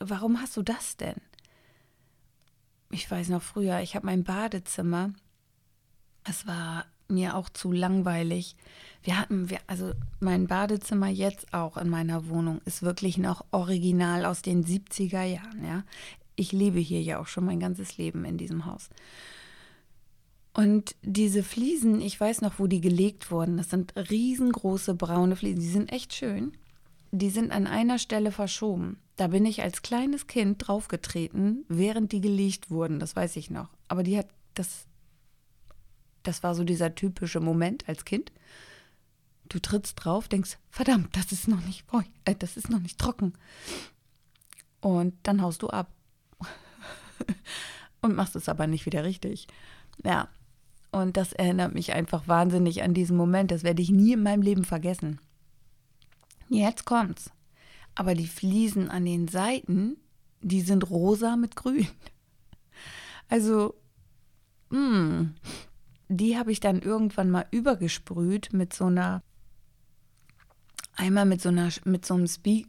warum 0.00 0.40
hast 0.40 0.56
du 0.56 0.62
das 0.62 0.96
denn? 0.96 1.16
Ich 2.90 3.10
weiß 3.10 3.28
noch 3.28 3.42
früher, 3.42 3.80
ich 3.80 3.94
habe 3.94 4.06
mein 4.06 4.24
Badezimmer, 4.24 5.12
es 6.24 6.46
war 6.46 6.86
mir 7.08 7.36
auch 7.36 7.48
zu 7.48 7.72
langweilig. 7.72 8.56
Wir 9.02 9.18
hatten, 9.18 9.48
wir, 9.50 9.60
also 9.66 9.92
mein 10.20 10.46
Badezimmer 10.46 11.08
jetzt 11.08 11.54
auch 11.54 11.76
in 11.76 11.88
meiner 11.88 12.28
Wohnung 12.28 12.60
ist 12.64 12.82
wirklich 12.82 13.18
noch 13.18 13.44
original 13.50 14.24
aus 14.24 14.42
den 14.42 14.64
70er 14.64 15.22
Jahren, 15.22 15.64
ja. 15.64 15.84
Ich 16.36 16.52
lebe 16.52 16.78
hier 16.78 17.02
ja 17.02 17.18
auch 17.18 17.26
schon 17.26 17.44
mein 17.46 17.58
ganzes 17.58 17.96
Leben 17.96 18.24
in 18.24 18.38
diesem 18.38 18.64
Haus. 18.64 18.90
Und 20.58 20.96
diese 21.02 21.44
Fliesen, 21.44 22.00
ich 22.00 22.18
weiß 22.18 22.40
noch, 22.40 22.58
wo 22.58 22.66
die 22.66 22.80
gelegt 22.80 23.30
wurden. 23.30 23.58
Das 23.58 23.70
sind 23.70 23.94
riesengroße 23.94 24.94
braune 24.94 25.36
Fliesen. 25.36 25.60
Die 25.60 25.68
sind 25.68 25.92
echt 25.92 26.14
schön. 26.14 26.52
Die 27.12 27.30
sind 27.30 27.52
an 27.52 27.68
einer 27.68 28.00
Stelle 28.00 28.32
verschoben. 28.32 28.98
Da 29.14 29.28
bin 29.28 29.46
ich 29.46 29.62
als 29.62 29.82
kleines 29.82 30.26
Kind 30.26 30.66
draufgetreten, 30.66 31.64
während 31.68 32.10
die 32.10 32.20
gelegt 32.20 32.70
wurden. 32.70 32.98
Das 32.98 33.14
weiß 33.14 33.36
ich 33.36 33.50
noch. 33.50 33.68
Aber 33.86 34.02
die 34.02 34.18
hat 34.18 34.26
das 34.54 34.88
das 36.24 36.42
war 36.42 36.56
so 36.56 36.64
dieser 36.64 36.92
typische 36.94 37.38
Moment 37.38 37.88
als 37.88 38.04
Kind. 38.04 38.32
Du 39.48 39.60
trittst 39.60 40.04
drauf, 40.04 40.26
denkst, 40.26 40.58
verdammt, 40.70 41.16
das 41.16 41.30
ist 41.30 41.46
noch 41.46 41.64
nicht, 41.64 41.84
äh, 42.24 42.34
das 42.34 42.56
ist 42.56 42.68
noch 42.68 42.80
nicht 42.80 42.98
trocken. 42.98 43.32
Und 44.80 45.14
dann 45.22 45.40
haust 45.40 45.62
du 45.62 45.70
ab. 45.70 45.92
und 48.02 48.16
machst 48.16 48.34
es 48.34 48.48
aber 48.48 48.66
nicht 48.66 48.86
wieder 48.86 49.04
richtig. 49.04 49.46
Ja. 50.04 50.28
Und 50.90 51.16
das 51.16 51.32
erinnert 51.32 51.74
mich 51.74 51.92
einfach 51.92 52.28
wahnsinnig 52.28 52.82
an 52.82 52.94
diesen 52.94 53.16
Moment. 53.16 53.50
Das 53.50 53.62
werde 53.62 53.82
ich 53.82 53.90
nie 53.90 54.14
in 54.14 54.22
meinem 54.22 54.42
Leben 54.42 54.64
vergessen. 54.64 55.20
Jetzt 56.48 56.84
kommt's. 56.84 57.30
Aber 57.94 58.14
die 58.14 58.26
Fliesen 58.26 58.88
an 58.88 59.04
den 59.04 59.28
Seiten, 59.28 59.96
die 60.40 60.60
sind 60.60 60.88
rosa 60.90 61.36
mit 61.36 61.56
grün. 61.56 61.86
Also, 63.30 63.74
mh, 64.70 64.78
hm, 64.78 65.34
die 66.08 66.38
habe 66.38 66.50
ich 66.50 66.60
dann 66.60 66.80
irgendwann 66.80 67.28
mal 67.28 67.44
übergesprüht 67.50 68.54
mit 68.54 68.72
so 68.72 68.86
einer, 68.86 69.22
einmal 70.94 71.26
mit 71.26 71.42
so 71.42 71.50
einer, 71.50 71.68
mit 71.84 72.06
so 72.06 72.14
einem 72.14 72.26
Spie 72.26 72.66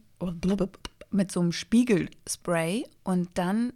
mit 1.10 1.32
so 1.32 1.40
einem 1.40 1.52
Spiegelspray 1.52 2.86
und 3.04 3.30
dann 3.34 3.72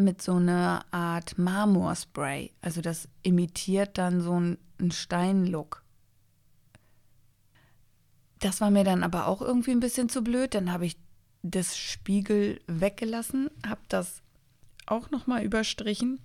mit 0.00 0.22
so 0.22 0.34
einer 0.34 0.84
Art 0.90 1.38
Marmorspray. 1.38 2.52
Also 2.60 2.80
das 2.80 3.08
imitiert 3.22 3.98
dann 3.98 4.20
so 4.20 4.32
einen 4.32 4.90
Steinlook. 4.90 5.82
Das 8.38 8.60
war 8.60 8.70
mir 8.70 8.84
dann 8.84 9.02
aber 9.02 9.26
auch 9.26 9.42
irgendwie 9.42 9.72
ein 9.72 9.80
bisschen 9.80 10.08
zu 10.08 10.22
blöd. 10.22 10.54
Dann 10.54 10.72
habe 10.72 10.86
ich 10.86 10.96
das 11.42 11.76
Spiegel 11.76 12.60
weggelassen, 12.66 13.50
habe 13.66 13.80
das 13.88 14.22
auch 14.86 15.10
nochmal 15.10 15.44
überstrichen 15.44 16.20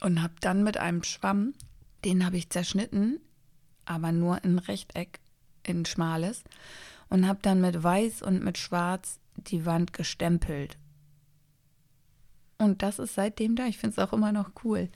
und 0.00 0.22
habe 0.22 0.34
dann 0.40 0.62
mit 0.62 0.76
einem 0.76 1.02
Schwamm 1.02 1.54
Den 2.04 2.24
habe 2.24 2.38
ich 2.38 2.48
zerschnitten, 2.48 3.20
aber 3.84 4.10
nur 4.12 4.42
in 4.42 4.58
Rechteck, 4.58 5.20
in 5.62 5.84
schmales. 5.84 6.44
Und 7.10 7.26
habe 7.26 7.40
dann 7.42 7.60
mit 7.60 7.82
Weiß 7.82 8.22
und 8.22 8.42
mit 8.42 8.56
Schwarz 8.56 9.18
die 9.36 9.66
Wand 9.66 9.92
gestempelt. 9.92 10.78
Und 12.60 12.82
das 12.82 12.98
ist 12.98 13.14
seitdem 13.14 13.56
da. 13.56 13.66
Ich 13.66 13.78
finde 13.78 13.94
es 13.98 14.06
auch 14.06 14.12
immer 14.12 14.32
noch 14.32 14.50
cool. 14.64 14.90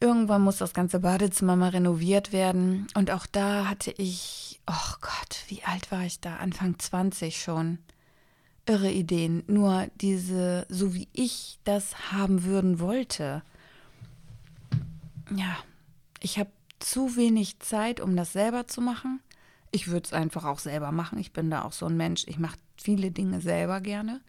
Irgendwann 0.00 0.42
muss 0.42 0.58
das 0.58 0.74
ganze 0.74 0.98
Badezimmer 0.98 1.54
mal 1.54 1.68
renoviert 1.68 2.32
werden. 2.32 2.88
Und 2.94 3.12
auch 3.12 3.26
da 3.26 3.68
hatte 3.68 3.94
ich, 3.96 4.60
oh 4.66 4.94
Gott, 5.00 5.44
wie 5.46 5.62
alt 5.62 5.92
war 5.92 6.02
ich 6.02 6.20
da? 6.20 6.36
Anfang 6.36 6.80
20 6.80 7.40
schon. 7.40 7.78
Irre 8.66 8.90
Ideen. 8.90 9.44
Nur 9.46 9.86
diese, 10.00 10.66
so 10.68 10.94
wie 10.94 11.06
ich 11.12 11.60
das 11.62 12.10
haben 12.10 12.42
würden 12.42 12.80
wollte. 12.80 13.42
Ja, 15.30 15.56
ich 16.18 16.40
habe 16.40 16.50
zu 16.80 17.14
wenig 17.14 17.60
Zeit, 17.60 18.00
um 18.00 18.16
das 18.16 18.32
selber 18.32 18.66
zu 18.66 18.80
machen. 18.80 19.20
Ich 19.70 19.86
würde 19.86 20.06
es 20.06 20.12
einfach 20.12 20.44
auch 20.44 20.58
selber 20.58 20.90
machen. 20.90 21.18
Ich 21.18 21.32
bin 21.32 21.50
da 21.50 21.62
auch 21.62 21.72
so 21.72 21.86
ein 21.86 21.96
Mensch. 21.96 22.24
Ich 22.26 22.40
mache 22.40 22.58
viele 22.76 23.12
Dinge 23.12 23.40
selber 23.40 23.80
gerne. 23.80 24.20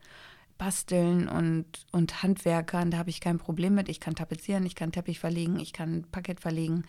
Basteln 0.64 1.28
und, 1.28 1.66
und 1.92 2.24
Handwerkern, 2.24 2.90
da 2.90 2.98
habe 2.98 3.10
ich 3.10 3.20
kein 3.20 3.38
Problem 3.38 3.76
mit. 3.76 3.90
Ich 3.90 4.00
kann 4.00 4.16
tapezieren, 4.16 4.66
ich 4.66 4.76
kann 4.76 4.94
Teppich 4.94 5.20
verlegen, 5.20 5.60
ich 5.60 5.74
kann 5.74 6.06
Parkett 6.10 6.40
verlegen. 6.40 6.86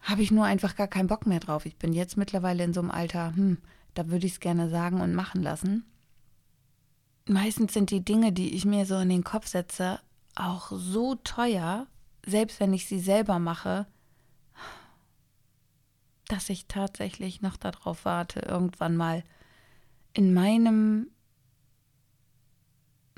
Habe 0.00 0.22
ich 0.22 0.32
nur 0.32 0.44
einfach 0.44 0.74
gar 0.74 0.88
keinen 0.88 1.06
Bock 1.06 1.24
mehr 1.24 1.38
drauf. 1.38 1.66
Ich 1.66 1.76
bin 1.76 1.92
jetzt 1.92 2.16
mittlerweile 2.16 2.64
in 2.64 2.74
so 2.74 2.80
einem 2.80 2.90
Alter, 2.90 3.36
hm, 3.36 3.58
da 3.94 4.08
würde 4.08 4.26
ich 4.26 4.32
es 4.32 4.40
gerne 4.40 4.70
sagen 4.70 5.00
und 5.00 5.14
machen 5.14 5.40
lassen. 5.40 5.84
Meistens 7.28 7.74
sind 7.74 7.90
die 7.90 8.04
Dinge, 8.04 8.32
die 8.32 8.56
ich 8.56 8.64
mir 8.64 8.86
so 8.86 8.98
in 8.98 9.08
den 9.08 9.22
Kopf 9.22 9.46
setze, 9.46 10.00
auch 10.34 10.72
so 10.72 11.14
teuer, 11.14 11.86
selbst 12.26 12.58
wenn 12.58 12.72
ich 12.72 12.86
sie 12.86 12.98
selber 12.98 13.38
mache, 13.38 13.86
dass 16.26 16.50
ich 16.50 16.66
tatsächlich 16.66 17.40
noch 17.40 17.56
darauf 17.56 18.04
warte, 18.04 18.40
irgendwann 18.40 18.96
mal 18.96 19.22
in 20.12 20.34
meinem 20.34 21.13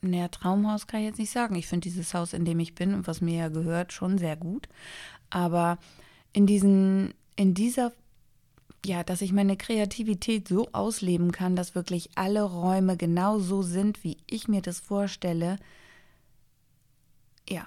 naja, 0.03 0.29
Traumhaus 0.29 0.87
kann 0.87 1.01
ich 1.01 1.07
jetzt 1.07 1.19
nicht 1.19 1.31
sagen. 1.31 1.55
Ich 1.55 1.67
finde 1.67 1.85
dieses 1.85 2.13
Haus, 2.15 2.33
in 2.33 2.45
dem 2.45 2.59
ich 2.61 2.75
bin 2.75 2.95
und 2.95 3.07
was 3.07 3.21
mir 3.21 3.37
ja 3.37 3.49
gehört, 3.49 3.93
schon 3.93 4.19
sehr 4.19 4.37
gut. 4.37 4.69
Aber 5.31 5.79
in 6.33 6.47
diesen, 6.47 7.15
in 7.35 7.55
dieser, 7.55 7.93
ja, 8.85 9.03
dass 9.03 9.23
ich 9.23 9.33
meine 9.33 9.57
Kreativität 9.57 10.49
so 10.49 10.69
ausleben 10.73 11.33
kann, 11.33 11.57
dass 11.57 11.75
wirklich 11.75 12.11
alle 12.15 12.43
Räume 12.43 12.97
genau 12.97 13.39
so 13.39 13.63
sind, 13.63 14.05
wie 14.05 14.19
ich 14.27 14.49
mir 14.49 14.61
das 14.61 14.81
vorstelle. 14.81 15.59
Ja, 17.49 17.67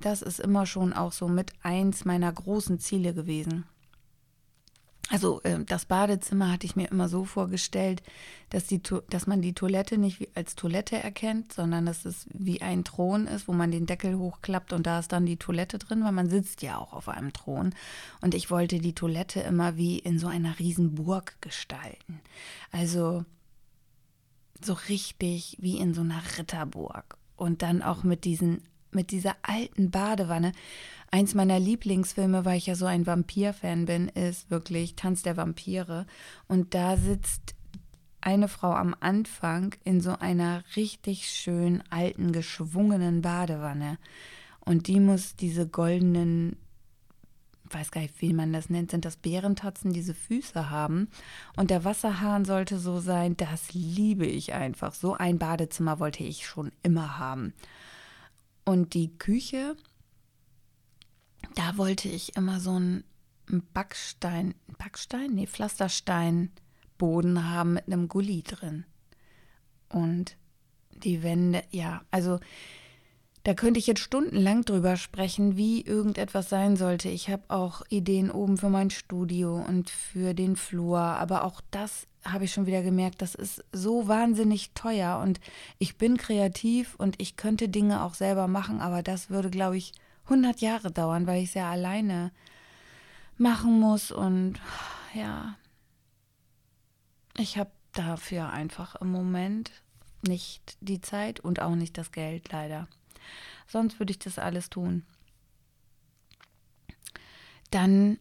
das 0.00 0.22
ist 0.22 0.40
immer 0.40 0.66
schon 0.66 0.92
auch 0.92 1.12
so 1.12 1.28
mit 1.28 1.52
eins 1.62 2.04
meiner 2.04 2.32
großen 2.32 2.78
Ziele 2.78 3.12
gewesen. 3.12 3.66
Also 5.08 5.40
äh, 5.42 5.64
das 5.64 5.84
Badezimmer 5.84 6.50
hatte 6.50 6.66
ich 6.66 6.74
mir 6.74 6.90
immer 6.90 7.08
so 7.08 7.24
vorgestellt, 7.24 8.02
dass, 8.50 8.66
die, 8.66 8.80
dass 9.10 9.26
man 9.26 9.40
die 9.40 9.52
Toilette 9.52 9.98
nicht 9.98 10.28
als 10.34 10.56
Toilette 10.56 10.96
erkennt, 10.96 11.52
sondern 11.52 11.86
dass 11.86 12.04
es 12.04 12.26
wie 12.32 12.60
ein 12.62 12.84
Thron 12.84 13.26
ist, 13.26 13.46
wo 13.46 13.52
man 13.52 13.70
den 13.70 13.86
Deckel 13.86 14.18
hochklappt 14.18 14.72
und 14.72 14.86
da 14.86 14.98
ist 14.98 15.12
dann 15.12 15.26
die 15.26 15.36
Toilette 15.36 15.78
drin, 15.78 16.02
weil 16.04 16.12
man 16.12 16.28
sitzt 16.28 16.62
ja 16.62 16.78
auch 16.78 16.92
auf 16.92 17.08
einem 17.08 17.32
Thron. 17.32 17.74
Und 18.20 18.34
ich 18.34 18.50
wollte 18.50 18.78
die 18.78 18.94
Toilette 18.94 19.40
immer 19.40 19.76
wie 19.76 19.98
in 19.98 20.18
so 20.18 20.26
einer 20.26 20.58
Riesenburg 20.58 21.36
gestalten. 21.40 22.20
Also 22.72 23.24
so 24.60 24.72
richtig 24.88 25.56
wie 25.60 25.78
in 25.78 25.94
so 25.94 26.00
einer 26.00 26.22
Ritterburg. 26.36 27.16
Und 27.36 27.62
dann 27.62 27.82
auch 27.82 28.02
mit 28.02 28.24
diesen 28.24 28.62
mit 28.96 29.12
dieser 29.12 29.36
alten 29.42 29.92
Badewanne. 29.92 30.50
Eins 31.12 31.34
meiner 31.34 31.60
Lieblingsfilme, 31.60 32.44
weil 32.44 32.58
ich 32.58 32.66
ja 32.66 32.74
so 32.74 32.86
ein 32.86 33.06
Vampir-Fan 33.06 33.86
bin, 33.86 34.08
ist 34.08 34.50
wirklich 34.50 34.96
Tanz 34.96 35.22
der 35.22 35.36
Vampire. 35.36 36.06
Und 36.48 36.74
da 36.74 36.96
sitzt 36.96 37.54
eine 38.20 38.48
Frau 38.48 38.72
am 38.72 38.96
Anfang 38.98 39.76
in 39.84 40.00
so 40.00 40.18
einer 40.18 40.64
richtig 40.74 41.28
schön 41.30 41.82
alten, 41.90 42.32
geschwungenen 42.32 43.22
Badewanne. 43.22 43.98
Und 44.58 44.88
die 44.88 44.98
muss 44.98 45.36
diese 45.36 45.68
goldenen, 45.68 46.56
weiß 47.70 47.92
gar 47.92 48.00
nicht, 48.00 48.20
wie 48.20 48.32
man 48.32 48.52
das 48.52 48.68
nennt, 48.68 48.90
sind 48.90 49.04
das 49.04 49.16
Bärentatzen, 49.16 49.92
diese 49.92 50.12
Füße 50.12 50.70
haben. 50.70 51.08
Und 51.56 51.70
der 51.70 51.84
Wasserhahn 51.84 52.44
sollte 52.44 52.80
so 52.80 52.98
sein, 52.98 53.36
das 53.36 53.72
liebe 53.74 54.26
ich 54.26 54.54
einfach. 54.54 54.92
So 54.92 55.14
ein 55.14 55.38
Badezimmer 55.38 56.00
wollte 56.00 56.24
ich 56.24 56.46
schon 56.48 56.72
immer 56.82 57.20
haben. 57.20 57.54
Und 58.66 58.94
die 58.94 59.16
Küche, 59.16 59.76
da 61.54 61.78
wollte 61.78 62.08
ich 62.08 62.36
immer 62.36 62.60
so 62.60 62.72
einen 62.72 63.04
Backstein, 63.72 64.54
Backstein? 64.76 65.34
Nee, 65.34 65.46
Pflastersteinboden 65.46 67.48
haben 67.48 67.74
mit 67.74 67.86
einem 67.86 68.08
Gully 68.08 68.42
drin. 68.42 68.84
Und 69.88 70.36
die 70.90 71.22
Wände, 71.22 71.62
ja, 71.70 72.02
also 72.10 72.40
da 73.44 73.54
könnte 73.54 73.78
ich 73.78 73.86
jetzt 73.86 74.00
stundenlang 74.00 74.64
drüber 74.64 74.96
sprechen, 74.96 75.56
wie 75.56 75.82
irgendetwas 75.82 76.48
sein 76.48 76.74
sollte. 76.74 77.08
Ich 77.08 77.30
habe 77.30 77.44
auch 77.46 77.82
Ideen 77.88 78.32
oben 78.32 78.56
für 78.56 78.70
mein 78.70 78.90
Studio 78.90 79.64
und 79.64 79.90
für 79.90 80.34
den 80.34 80.56
Flur, 80.56 80.98
aber 80.98 81.44
auch 81.44 81.60
das 81.70 82.08
habe 82.32 82.44
ich 82.44 82.52
schon 82.52 82.66
wieder 82.66 82.82
gemerkt, 82.82 83.22
das 83.22 83.34
ist 83.34 83.64
so 83.72 84.08
wahnsinnig 84.08 84.72
teuer 84.72 85.18
und 85.18 85.40
ich 85.78 85.96
bin 85.96 86.16
kreativ 86.16 86.94
und 86.96 87.20
ich 87.20 87.36
könnte 87.36 87.68
Dinge 87.68 88.02
auch 88.02 88.14
selber 88.14 88.48
machen, 88.48 88.80
aber 88.80 89.02
das 89.02 89.30
würde, 89.30 89.50
glaube 89.50 89.76
ich, 89.76 89.92
100 90.24 90.60
Jahre 90.60 90.90
dauern, 90.90 91.26
weil 91.26 91.42
ich 91.42 91.50
es 91.50 91.54
ja 91.54 91.70
alleine 91.70 92.32
machen 93.38 93.78
muss 93.78 94.10
und 94.10 94.54
ja, 95.14 95.56
ich 97.38 97.58
habe 97.58 97.70
dafür 97.92 98.50
einfach 98.50 98.96
im 98.96 99.10
Moment 99.10 99.70
nicht 100.22 100.76
die 100.80 101.00
Zeit 101.00 101.40
und 101.40 101.60
auch 101.60 101.74
nicht 101.74 101.96
das 101.98 102.12
Geld 102.12 102.50
leider. 102.50 102.88
Sonst 103.66 103.98
würde 103.98 104.12
ich 104.12 104.18
das 104.18 104.38
alles 104.38 104.70
tun. 104.70 105.04
Dann, 107.70 108.18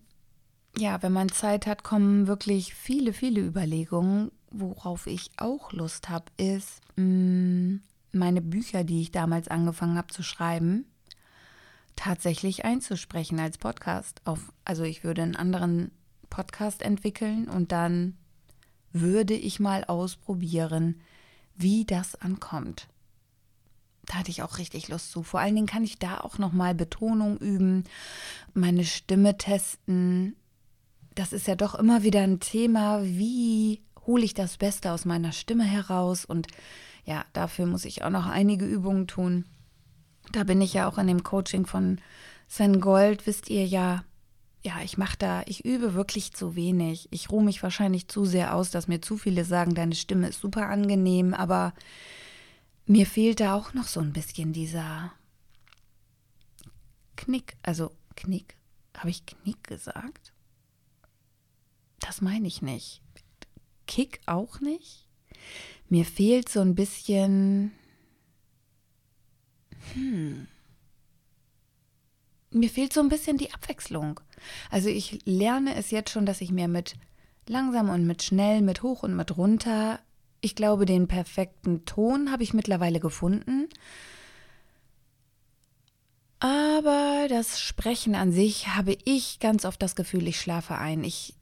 ja, 0.77 1.01
wenn 1.01 1.13
man 1.13 1.29
Zeit 1.29 1.67
hat, 1.67 1.83
kommen 1.83 2.27
wirklich 2.27 2.75
viele, 2.75 3.13
viele 3.13 3.41
Überlegungen. 3.41 4.31
Worauf 4.51 5.07
ich 5.07 5.31
auch 5.37 5.73
Lust 5.73 6.09
habe, 6.09 6.25
ist 6.37 6.81
mh, 6.95 7.03
mm, 7.03 7.81
meine 8.13 8.41
Bücher, 8.41 8.83
die 8.83 9.01
ich 9.01 9.11
damals 9.11 9.47
angefangen 9.49 9.97
habe 9.97 10.07
zu 10.07 10.23
schreiben, 10.23 10.85
tatsächlich 11.95 12.63
einzusprechen 12.63 13.39
als 13.39 13.57
Podcast. 13.57 14.21
Auf, 14.25 14.53
also 14.63 14.83
ich 14.83 15.03
würde 15.03 15.23
einen 15.23 15.35
anderen 15.35 15.91
Podcast 16.29 16.81
entwickeln 16.81 17.49
und 17.49 17.71
dann 17.71 18.15
würde 18.93 19.33
ich 19.33 19.59
mal 19.59 19.83
ausprobieren, 19.83 21.01
wie 21.55 21.85
das 21.85 22.15
ankommt 22.15 22.87
da 24.05 24.15
hatte 24.15 24.31
ich 24.31 24.43
auch 24.43 24.57
richtig 24.57 24.87
Lust 24.87 25.11
zu. 25.11 25.23
Vor 25.23 25.39
allen 25.39 25.55
Dingen 25.55 25.67
kann 25.67 25.83
ich 25.83 25.99
da 25.99 26.19
auch 26.19 26.37
nochmal 26.37 26.75
Betonung 26.75 27.37
üben, 27.37 27.83
meine 28.53 28.85
Stimme 28.85 29.37
testen. 29.37 30.35
Das 31.15 31.33
ist 31.33 31.47
ja 31.47 31.55
doch 31.55 31.75
immer 31.75 32.03
wieder 32.03 32.21
ein 32.21 32.39
Thema, 32.39 33.03
wie 33.03 33.81
hole 34.05 34.23
ich 34.23 34.33
das 34.33 34.57
Beste 34.57 34.91
aus 34.91 35.05
meiner 35.05 35.31
Stimme 35.31 35.63
heraus. 35.63 36.25
Und 36.25 36.47
ja, 37.05 37.25
dafür 37.33 37.65
muss 37.65 37.85
ich 37.85 38.03
auch 38.03 38.09
noch 38.09 38.25
einige 38.25 38.65
Übungen 38.65 39.07
tun. 39.07 39.45
Da 40.31 40.43
bin 40.43 40.61
ich 40.61 40.73
ja 40.73 40.87
auch 40.87 40.97
in 40.97 41.07
dem 41.07 41.23
Coaching 41.23 41.65
von 41.65 41.99
Sven 42.47 42.81
Gold, 42.81 43.25
wisst 43.27 43.49
ihr 43.49 43.65
ja. 43.65 44.03
Ja, 44.63 44.81
ich 44.83 44.97
mache 44.97 45.15
da, 45.19 45.43
ich 45.45 45.63
übe 45.63 45.93
wirklich 45.93 46.33
zu 46.33 46.55
wenig. 46.55 47.07
Ich 47.11 47.29
ruhe 47.29 47.43
mich 47.43 47.61
wahrscheinlich 47.61 48.07
zu 48.07 48.25
sehr 48.25 48.55
aus, 48.55 48.71
dass 48.71 48.87
mir 48.87 48.99
zu 48.99 49.15
viele 49.15 49.45
sagen, 49.45 49.75
deine 49.75 49.93
Stimme 49.93 50.27
ist 50.29 50.41
super 50.41 50.69
angenehm, 50.69 51.35
aber 51.35 51.75
mir 52.87 53.05
fehlt 53.05 53.41
da 53.41 53.53
auch 53.53 53.75
noch 53.75 53.87
so 53.87 53.99
ein 53.99 54.11
bisschen 54.11 54.53
dieser 54.53 55.11
Knick. 57.15 57.57
Also 57.61 57.91
Knick. 58.15 58.57
Habe 58.97 59.11
ich 59.11 59.25
Knick 59.27 59.63
gesagt? 59.65 60.24
Das 62.05 62.21
meine 62.21 62.47
ich 62.47 62.61
nicht. 62.61 63.01
Kick 63.87 64.21
auch 64.25 64.59
nicht. 64.59 65.07
Mir 65.89 66.05
fehlt 66.05 66.49
so 66.49 66.61
ein 66.61 66.75
bisschen. 66.75 67.71
Hm. 69.93 70.47
Mir 72.51 72.69
fehlt 72.69 72.93
so 72.93 73.01
ein 73.01 73.09
bisschen 73.09 73.37
die 73.37 73.53
Abwechslung. 73.53 74.19
Also 74.71 74.89
ich 74.89 75.19
lerne 75.25 75.75
es 75.75 75.91
jetzt 75.91 76.09
schon, 76.09 76.25
dass 76.25 76.41
ich 76.41 76.51
mir 76.51 76.67
mit 76.67 76.95
langsam 77.47 77.89
und 77.89 78.07
mit 78.07 78.23
schnell, 78.23 78.61
mit 78.61 78.81
hoch 78.81 79.03
und 79.03 79.15
mit 79.15 79.37
runter 79.37 79.99
ich 80.45 80.55
glaube, 80.55 80.85
den 80.85 81.07
perfekten 81.07 81.85
Ton 81.85 82.31
habe 82.31 82.43
ich 82.43 82.53
mittlerweile 82.53 82.99
gefunden. 82.99 83.67
Aber 86.39 87.25
das 87.29 87.59
Sprechen 87.59 88.13
an 88.13 88.31
sich 88.31 88.67
habe 88.67 88.95
ich 89.05 89.39
ganz 89.39 89.65
oft 89.65 89.81
das 89.81 89.95
Gefühl, 89.95 90.27
ich 90.27 90.39
schlafe 90.39 90.75
ein. 90.75 91.03
Ich, 91.03 91.33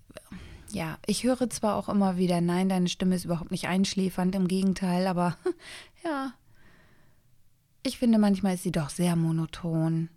ja, 0.74 0.98
ich 1.06 1.24
höre 1.24 1.50
zwar 1.50 1.76
auch 1.76 1.88
immer 1.88 2.18
wieder, 2.18 2.42
nein, 2.42 2.68
deine 2.68 2.90
Stimme 2.90 3.16
ist 3.16 3.26
überhaupt 3.26 3.52
nicht 3.52 3.68
einschläfernd, 3.68 4.34
im 4.34 4.48
Gegenteil, 4.48 5.08
aber 5.08 5.38
ja, 6.04 6.34
ich 7.84 8.00
finde 8.00 8.18
manchmal 8.18 8.56
ist 8.56 8.64
sie 8.64 8.72
doch 8.72 8.90
sehr 8.90 9.16
monoton. 9.16 10.10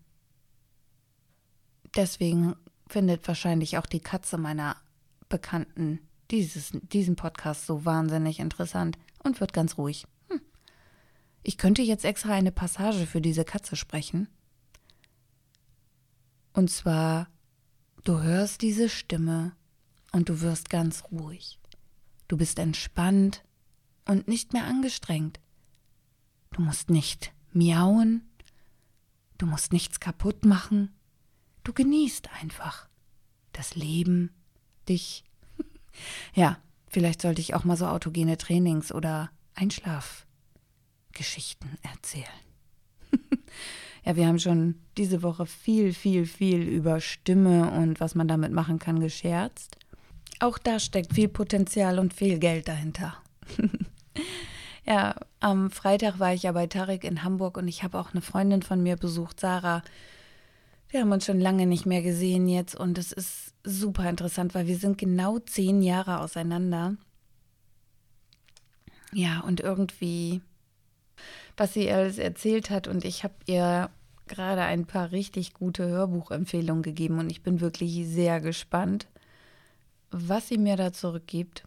deswegen 1.94 2.54
findet 2.88 3.26
wahrscheinlich 3.26 3.78
auch 3.78 3.86
die 3.86 4.00
Katze 4.00 4.38
meiner 4.38 4.76
Bekannten 5.28 6.00
dieses, 6.30 6.70
diesen 6.72 7.16
Podcast 7.16 7.66
so 7.66 7.84
wahnsinnig 7.84 8.38
interessant 8.38 8.96
und 9.22 9.40
wird 9.40 9.52
ganz 9.52 9.76
ruhig. 9.76 10.06
Hm. 10.28 10.40
Ich 11.42 11.58
könnte 11.58 11.82
jetzt 11.82 12.04
extra 12.04 12.32
eine 12.32 12.52
Passage 12.52 13.06
für 13.06 13.20
diese 13.20 13.44
Katze 13.44 13.76
sprechen. 13.76 14.28
Und 16.52 16.70
zwar, 16.70 17.28
du 18.04 18.22
hörst 18.22 18.62
diese 18.62 18.88
Stimme 18.88 19.52
und 20.16 20.28
du 20.30 20.40
wirst 20.40 20.70
ganz 20.70 21.04
ruhig. 21.12 21.60
Du 22.26 22.38
bist 22.38 22.58
entspannt 22.58 23.44
und 24.06 24.28
nicht 24.28 24.54
mehr 24.54 24.64
angestrengt. 24.64 25.40
Du 26.52 26.62
musst 26.62 26.88
nicht 26.88 27.34
miauen, 27.52 28.22
du 29.36 29.44
musst 29.44 29.74
nichts 29.74 30.00
kaputt 30.00 30.46
machen, 30.46 30.94
du 31.64 31.74
genießt 31.74 32.30
einfach 32.40 32.88
das 33.52 33.74
Leben, 33.74 34.30
dich. 34.88 35.22
ja, 36.34 36.56
vielleicht 36.88 37.20
sollte 37.20 37.42
ich 37.42 37.52
auch 37.52 37.64
mal 37.64 37.76
so 37.76 37.86
autogene 37.86 38.38
Trainings 38.38 38.92
oder 38.92 39.30
Einschlafgeschichten 39.54 41.76
erzählen. 41.82 42.24
ja, 44.02 44.16
wir 44.16 44.26
haben 44.26 44.38
schon 44.38 44.76
diese 44.96 45.22
Woche 45.22 45.44
viel, 45.44 45.92
viel, 45.92 46.24
viel 46.24 46.62
über 46.62 47.02
Stimme 47.02 47.70
und 47.72 48.00
was 48.00 48.14
man 48.14 48.28
damit 48.28 48.52
machen 48.52 48.78
kann 48.78 48.98
gescherzt. 48.98 49.76
Auch 50.40 50.58
da 50.58 50.78
steckt 50.78 51.14
viel 51.14 51.28
Potenzial 51.28 51.98
und 51.98 52.12
viel 52.12 52.38
Geld 52.38 52.68
dahinter. 52.68 53.16
ja, 54.86 55.14
am 55.40 55.70
Freitag 55.70 56.18
war 56.18 56.34
ich 56.34 56.42
ja 56.42 56.52
bei 56.52 56.66
Tarek 56.66 57.04
in 57.04 57.22
Hamburg 57.22 57.56
und 57.56 57.68
ich 57.68 57.82
habe 57.82 57.98
auch 57.98 58.12
eine 58.12 58.20
Freundin 58.20 58.62
von 58.62 58.82
mir 58.82 58.96
besucht, 58.96 59.40
Sarah. 59.40 59.82
Wir 60.88 61.00
haben 61.00 61.12
uns 61.12 61.24
schon 61.24 61.40
lange 61.40 61.66
nicht 61.66 61.86
mehr 61.86 62.02
gesehen 62.02 62.48
jetzt 62.48 62.74
und 62.74 62.98
es 62.98 63.12
ist 63.12 63.54
super 63.64 64.08
interessant, 64.08 64.54
weil 64.54 64.66
wir 64.66 64.76
sind 64.76 64.98
genau 64.98 65.38
zehn 65.38 65.82
Jahre 65.82 66.20
auseinander. 66.20 66.96
Ja, 69.12 69.40
und 69.40 69.60
irgendwie, 69.60 70.42
was 71.56 71.72
sie 71.72 71.90
alles 71.90 72.18
erzählt 72.18 72.70
hat 72.70 72.86
und 72.88 73.04
ich 73.04 73.24
habe 73.24 73.34
ihr 73.46 73.90
gerade 74.28 74.62
ein 74.62 74.86
paar 74.86 75.12
richtig 75.12 75.54
gute 75.54 75.86
Hörbuchempfehlungen 75.86 76.82
gegeben 76.82 77.18
und 77.18 77.30
ich 77.30 77.42
bin 77.42 77.60
wirklich 77.60 78.06
sehr 78.06 78.40
gespannt, 78.40 79.06
was 80.18 80.48
sie 80.48 80.58
mir 80.58 80.76
da 80.76 80.92
zurückgibt. 80.92 81.64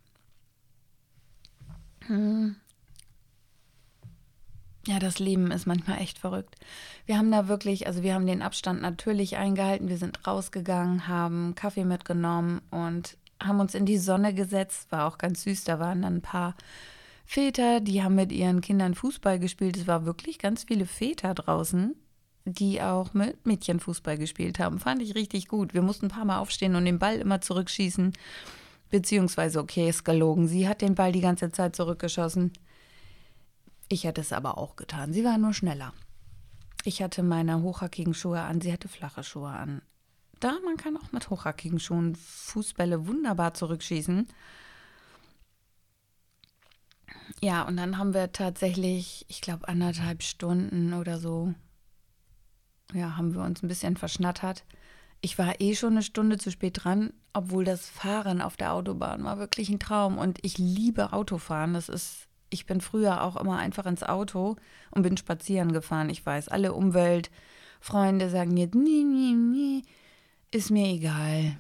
Hm. 2.08 2.56
Ja, 4.88 4.98
das 4.98 5.20
Leben 5.20 5.52
ist 5.52 5.68
manchmal 5.68 6.00
echt 6.00 6.18
verrückt. 6.18 6.56
Wir 7.06 7.18
haben 7.18 7.32
da 7.32 7.48
wirklich, 7.48 7.86
also 7.86 8.02
wir 8.02 8.14
haben 8.14 8.26
den 8.26 8.42
Abstand 8.42 8.82
natürlich 8.82 9.38
eingehalten. 9.38 9.90
Wir 9.90 9.98
sind 9.98 10.26
rausgegangen, 10.26 11.08
haben 11.08 11.54
Kaffee 11.54 11.86
mitgenommen 11.86 12.62
und 12.72 13.18
haben 13.42 13.60
uns 13.60 13.76
in 13.76 13.86
die 13.86 13.98
Sonne 13.98 14.34
gesetzt. 14.34 14.92
War 14.92 15.08
auch 15.08 15.18
ganz 15.18 15.44
süß. 15.44 15.66
Da 15.66 15.80
waren 15.80 16.02
dann 16.02 16.16
ein 16.16 16.22
paar 16.22 16.56
Väter, 17.26 17.82
die 17.82 18.02
haben 18.02 18.16
mit 18.16 18.32
ihren 18.32 18.62
Kindern 18.62 18.96
Fußball 18.96 19.38
gespielt. 19.38 19.78
Es 19.78 19.86
war 19.86 20.06
wirklich 20.06 20.40
ganz 20.40 20.64
viele 20.64 20.88
Väter 20.88 21.36
draußen, 21.36 21.96
die 22.50 22.82
auch 22.82 23.14
mit 23.14 23.46
Mädchen 23.46 23.80
Fußball 23.80 24.18
gespielt 24.18 24.60
haben. 24.60 24.80
Fand 24.80 25.02
ich 25.02 25.16
richtig 25.16 25.48
gut. 25.48 25.74
Wir 25.74 25.82
mussten 25.82 26.08
ein 26.08 26.12
paar 26.12 26.26
Mal 26.26 26.40
aufstehen 26.40 26.76
und 26.76 26.86
den 26.86 27.00
Ball 27.00 27.18
immer 27.18 27.42
zurückschießen. 27.42 28.14
Beziehungsweise, 28.90 29.60
okay, 29.60 29.90
ist 29.90 30.04
gelogen. 30.04 30.48
Sie 30.48 30.68
hat 30.68 30.82
den 30.82 30.96
Ball 30.96 31.12
die 31.12 31.22
ganze 31.22 31.52
Zeit 31.52 31.76
zurückgeschossen. 31.76 32.52
Ich 33.88 34.04
hätte 34.04 34.22
es 34.22 34.34
aber 34.34 34.58
auch 34.58 34.76
getan. 34.76 35.14
Sie 35.14 35.24
war 35.24 35.38
nur 35.38 35.54
schneller. 35.54 35.94
Ich 36.86 37.02
hatte 37.02 37.24
meine 37.24 37.62
hochhackigen 37.62 38.14
Schuhe 38.14 38.42
an, 38.42 38.62
sie 38.62 38.72
hatte 38.72 38.88
flache 38.88 39.24
Schuhe 39.24 39.50
an. 39.50 39.82
Da, 40.40 40.54
man 40.64 40.78
kann 40.78 40.96
auch 40.96 41.12
mit 41.12 41.30
hochhackigen 41.30 41.80
Schuhen 41.80 42.16
Fußbälle 42.16 43.08
wunderbar 43.08 43.54
zurückschießen. 43.54 44.28
Ja, 47.42 47.64
und 47.64 47.78
dann 47.78 47.98
haben 47.98 48.14
wir 48.14 48.32
tatsächlich, 48.32 49.26
ich 49.28 49.42
glaube, 49.42 49.68
anderthalb 49.68 50.24
Stunden 50.24 50.94
oder 50.94 51.20
so 51.20 51.54
ja, 52.94 53.18
haben 53.18 53.34
wir 53.36 53.42
uns 53.42 53.62
ein 53.62 53.68
bisschen 53.68 53.98
verschnattert. 53.98 54.64
Ich 55.22 55.38
war 55.38 55.60
eh 55.60 55.76
schon 55.76 55.94
eine 55.94 56.04
Stunde 56.04 56.38
zu 56.38 56.50
spät 56.52 56.84
dran, 56.84 57.14
obwohl 57.34 57.66
das 57.66 57.90
Fahren 57.90 58.42
auf 58.42 58.58
der 58.58 58.74
Autobahn 58.74 59.24
war 59.24 59.38
wirklich 59.38 59.70
ein 59.70 59.80
Traum. 59.80 60.18
Und 60.18 60.40
ich 60.44 60.58
liebe 60.58 61.14
Autofahren. 61.14 61.74
Das 61.74 61.90
ist, 61.90 62.28
ich 62.50 62.66
bin 62.66 62.82
früher 62.82 63.24
auch 63.24 63.36
immer 63.36 63.58
einfach 63.58 63.86
ins 63.86 64.04
Auto 64.04 64.56
und 64.92 65.04
bin 65.04 65.18
spazieren 65.18 65.72
gefahren. 65.72 66.10
Ich 66.10 66.26
weiß, 66.26 66.48
alle 66.48 66.74
Umweltfreunde 66.74 68.30
sagen 68.30 68.56
jetzt, 68.58 68.76
nee, 68.76 69.04
nee, 69.04 69.34
nee, 69.34 69.82
ist 70.52 70.72
mir 70.72 70.88
egal. 70.88 71.58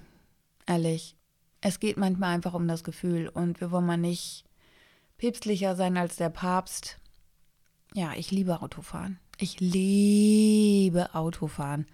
Ehrlich. 0.65 1.15
Es 1.61 1.81
geht 1.81 1.97
manchmal 1.97 2.33
einfach 2.33 2.53
um 2.53 2.67
das 2.69 2.85
Gefühl 2.85 3.27
und 3.27 3.59
wir 3.59 3.69
wollen 3.71 3.85
mal 3.85 3.97
nicht 3.97 4.45
päpstlicher 5.17 5.75
sein 5.75 5.97
als 5.97 6.15
der 6.15 6.29
Papst. 6.29 6.97
Ja, 7.93 8.13
ich 8.15 8.31
liebe 8.31 8.61
Autofahren. 8.61 9.19
Ich 9.41 9.61
liebe 9.61 11.15
Autofahren. 11.15 11.87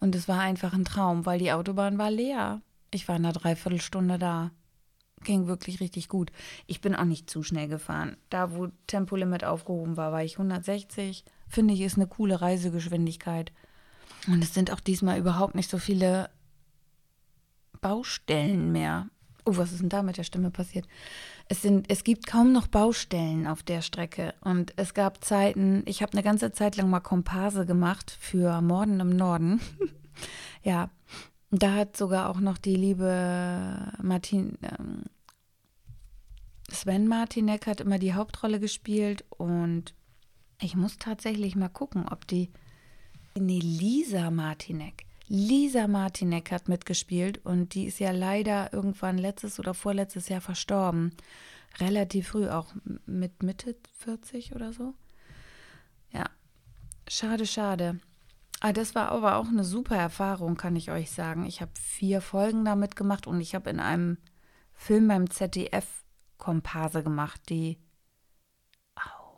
Und 0.00 0.16
es 0.16 0.26
war 0.26 0.40
einfach 0.40 0.72
ein 0.72 0.84
Traum, 0.84 1.24
weil 1.24 1.38
die 1.38 1.52
Autobahn 1.52 1.96
war 1.96 2.10
leer. 2.10 2.60
Ich 2.90 3.06
war 3.06 3.14
in 3.14 3.24
einer 3.24 3.32
Dreiviertelstunde 3.32 4.18
da. 4.18 4.50
Ging 5.22 5.46
wirklich 5.46 5.80
richtig 5.80 6.08
gut. 6.08 6.32
Ich 6.66 6.80
bin 6.80 6.96
auch 6.96 7.04
nicht 7.04 7.30
zu 7.30 7.44
schnell 7.44 7.68
gefahren. 7.68 8.16
Da, 8.30 8.52
wo 8.52 8.68
Tempolimit 8.88 9.44
aufgehoben 9.44 9.96
war, 9.96 10.10
war 10.10 10.24
ich 10.24 10.34
160. 10.34 11.24
Finde 11.46 11.72
ich, 11.72 11.80
ist 11.82 11.96
eine 11.96 12.08
coole 12.08 12.40
Reisegeschwindigkeit. 12.40 13.52
Und 14.26 14.42
es 14.42 14.52
sind 14.52 14.72
auch 14.72 14.80
diesmal 14.80 15.18
überhaupt 15.18 15.54
nicht 15.54 15.70
so 15.70 15.78
viele 15.78 16.30
Baustellen 17.80 18.72
mehr. 18.72 19.08
Oh, 19.44 19.56
was 19.56 19.70
ist 19.70 19.82
denn 19.82 19.88
da 19.88 20.02
mit 20.02 20.16
der 20.16 20.24
Stimme 20.24 20.50
passiert? 20.50 20.88
Es, 21.48 21.62
sind, 21.62 21.90
es 21.90 22.02
gibt 22.02 22.26
kaum 22.26 22.52
noch 22.52 22.66
Baustellen 22.66 23.46
auf 23.46 23.62
der 23.62 23.80
Strecke. 23.80 24.34
Und 24.40 24.72
es 24.76 24.94
gab 24.94 25.24
Zeiten, 25.24 25.82
ich 25.86 26.02
habe 26.02 26.12
eine 26.12 26.22
ganze 26.22 26.52
Zeit 26.52 26.76
lang 26.76 26.90
mal 26.90 27.00
Komparse 27.00 27.66
gemacht 27.66 28.16
für 28.20 28.60
Morden 28.60 28.98
im 29.00 29.10
Norden. 29.10 29.60
ja, 30.62 30.90
da 31.50 31.74
hat 31.74 31.96
sogar 31.96 32.28
auch 32.28 32.40
noch 32.40 32.58
die 32.58 32.74
liebe 32.74 33.92
Martin, 34.02 34.58
ähm, 34.62 35.04
Sven 36.68 37.06
Martinek 37.06 37.68
hat 37.68 37.80
immer 37.80 38.00
die 38.00 38.14
Hauptrolle 38.14 38.58
gespielt. 38.58 39.24
Und 39.30 39.94
ich 40.60 40.74
muss 40.74 40.98
tatsächlich 40.98 41.54
mal 41.54 41.68
gucken, 41.68 42.08
ob 42.08 42.26
die. 42.26 42.50
Nee, 43.38 43.60
Lisa 43.60 44.30
Martinek. 44.30 45.05
Lisa 45.28 45.88
Martinek 45.88 46.52
hat 46.52 46.68
mitgespielt 46.68 47.44
und 47.44 47.74
die 47.74 47.86
ist 47.86 47.98
ja 47.98 48.12
leider 48.12 48.72
irgendwann 48.72 49.18
letztes 49.18 49.58
oder 49.58 49.74
vorletztes 49.74 50.28
Jahr 50.28 50.40
verstorben. 50.40 51.12
Relativ 51.78 52.28
früh, 52.28 52.48
auch 52.48 52.74
mit 53.06 53.42
Mitte 53.42 53.76
40 53.98 54.54
oder 54.54 54.72
so. 54.72 54.94
Ja, 56.12 56.26
schade, 57.08 57.46
schade. 57.46 57.98
Ah, 58.60 58.72
das 58.72 58.94
war 58.94 59.10
aber 59.10 59.36
auch 59.36 59.48
eine 59.48 59.64
super 59.64 59.96
Erfahrung, 59.96 60.56
kann 60.56 60.76
ich 60.76 60.90
euch 60.90 61.10
sagen. 61.10 61.44
Ich 61.44 61.60
habe 61.60 61.72
vier 61.78 62.20
Folgen 62.20 62.64
damit 62.64 62.96
gemacht 62.96 63.26
und 63.26 63.40
ich 63.40 63.54
habe 63.54 63.68
in 63.68 63.80
einem 63.80 64.16
Film 64.72 65.08
beim 65.08 65.28
ZDF 65.28 66.04
Komparse 66.38 67.02
gemacht, 67.02 67.40
die 67.48 67.78
oh, 68.96 69.34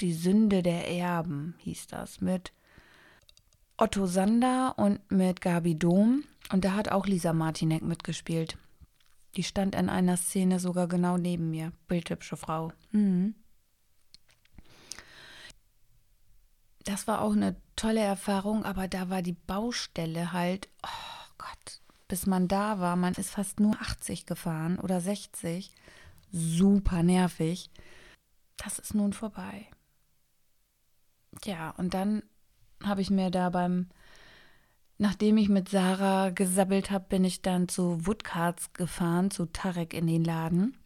Die 0.00 0.12
Sünde 0.12 0.62
der 0.62 0.88
Erben 0.88 1.54
hieß 1.58 1.86
das, 1.88 2.20
mit 2.20 2.52
Otto 3.76 4.06
Sander 4.06 4.74
und 4.78 5.10
mit 5.10 5.40
Gabi 5.40 5.78
Dom. 5.78 6.24
Und 6.52 6.64
da 6.64 6.74
hat 6.74 6.90
auch 6.90 7.06
Lisa 7.06 7.32
Martinek 7.32 7.82
mitgespielt. 7.82 8.56
Die 9.36 9.42
stand 9.42 9.74
in 9.74 9.90
einer 9.90 10.16
Szene 10.16 10.58
sogar 10.60 10.88
genau 10.88 11.18
neben 11.18 11.50
mir. 11.50 11.72
Bildhübsche 11.88 12.36
Frau. 12.36 12.72
Mhm. 12.92 13.34
Das 16.84 17.06
war 17.06 17.20
auch 17.20 17.32
eine 17.32 17.56
tolle 17.74 18.00
Erfahrung, 18.00 18.64
aber 18.64 18.88
da 18.88 19.10
war 19.10 19.20
die 19.20 19.32
Baustelle 19.32 20.32
halt, 20.32 20.68
oh 20.84 21.34
Gott, 21.36 21.80
bis 22.08 22.26
man 22.26 22.48
da 22.48 22.78
war, 22.78 22.96
man 22.96 23.14
ist 23.14 23.30
fast 23.30 23.60
nur 23.60 23.74
80 23.80 24.24
gefahren 24.24 24.78
oder 24.78 25.00
60. 25.00 25.74
Super 26.30 27.02
nervig. 27.02 27.70
Das 28.56 28.78
ist 28.78 28.94
nun 28.94 29.12
vorbei. 29.12 29.66
Ja, 31.44 31.70
und 31.70 31.92
dann 31.92 32.22
habe 32.84 33.00
ich 33.00 33.10
mir 33.10 33.30
da 33.30 33.50
beim, 33.50 33.88
nachdem 34.98 35.36
ich 35.36 35.48
mit 35.48 35.68
Sarah 35.68 36.30
gesabbelt 36.30 36.90
habe, 36.90 37.06
bin 37.08 37.24
ich 37.24 37.42
dann 37.42 37.68
zu 37.68 38.06
Woodcards 38.06 38.72
gefahren, 38.72 39.30
zu 39.30 39.46
Tarek 39.46 39.94
in 39.94 40.06
den 40.06 40.24
Laden. 40.24 40.76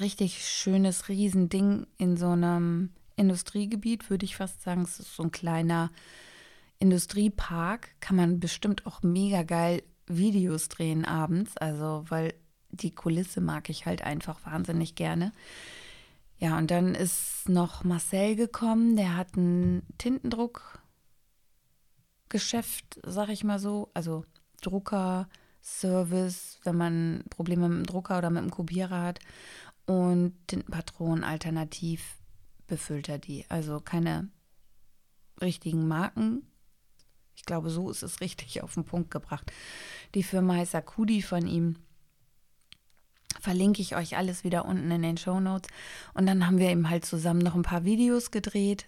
Richtig 0.00 0.46
schönes 0.46 1.08
Riesending 1.08 1.86
in 1.98 2.16
so 2.16 2.28
einem 2.28 2.90
Industriegebiet, 3.16 4.10
würde 4.10 4.24
ich 4.24 4.36
fast 4.36 4.62
sagen. 4.62 4.82
Es 4.82 5.00
ist 5.00 5.14
so 5.16 5.24
ein 5.24 5.32
kleiner 5.32 5.90
Industriepark. 6.78 8.00
Kann 8.00 8.16
man 8.16 8.40
bestimmt 8.40 8.86
auch 8.86 9.02
mega 9.02 9.42
geil 9.42 9.82
Videos 10.06 10.68
drehen 10.68 11.04
abends. 11.04 11.56
Also, 11.56 12.04
weil 12.08 12.34
die 12.70 12.94
Kulisse 12.94 13.40
mag 13.40 13.68
ich 13.68 13.86
halt 13.86 14.02
einfach 14.02 14.44
wahnsinnig 14.46 14.94
gerne. 14.94 15.32
Ja, 16.42 16.58
und 16.58 16.72
dann 16.72 16.96
ist 16.96 17.48
noch 17.48 17.84
Marcel 17.84 18.34
gekommen, 18.34 18.96
der 18.96 19.16
hat 19.16 19.36
einen 19.36 19.86
Tintendruck 19.96 20.82
Geschäft, 22.28 22.98
sag 23.04 23.28
ich 23.28 23.44
mal 23.44 23.60
so, 23.60 23.92
also 23.94 24.24
Drucker, 24.60 25.28
Service, 25.62 26.58
wenn 26.64 26.76
man 26.76 27.24
Probleme 27.30 27.68
mit 27.68 27.78
dem 27.78 27.86
Drucker 27.86 28.18
oder 28.18 28.30
mit 28.30 28.42
dem 28.42 28.50
Kopierer 28.50 29.02
hat 29.02 29.20
und 29.86 30.34
Tintenpatronen 30.48 31.22
alternativ 31.22 32.16
befüllt 32.66 33.08
er 33.08 33.18
die. 33.18 33.44
Also 33.48 33.78
keine 33.78 34.28
richtigen 35.40 35.86
Marken. 35.86 36.44
Ich 37.36 37.44
glaube, 37.44 37.70
so 37.70 37.88
ist 37.88 38.02
es 38.02 38.20
richtig 38.20 38.64
auf 38.64 38.74
den 38.74 38.84
Punkt 38.84 39.12
gebracht. 39.12 39.52
Die 40.16 40.24
Firma 40.24 40.54
heißt 40.54 40.74
Akudi 40.74 41.22
von 41.22 41.46
ihm. 41.46 41.76
Verlinke 43.42 43.82
ich 43.82 43.96
euch 43.96 44.16
alles 44.16 44.44
wieder 44.44 44.66
unten 44.66 44.88
in 44.92 45.02
den 45.02 45.16
Show 45.16 45.40
Notes. 45.40 45.68
Und 46.14 46.26
dann 46.26 46.46
haben 46.46 46.58
wir 46.58 46.70
eben 46.70 46.88
halt 46.88 47.04
zusammen 47.04 47.40
noch 47.40 47.56
ein 47.56 47.62
paar 47.62 47.84
Videos 47.84 48.30
gedreht. 48.30 48.86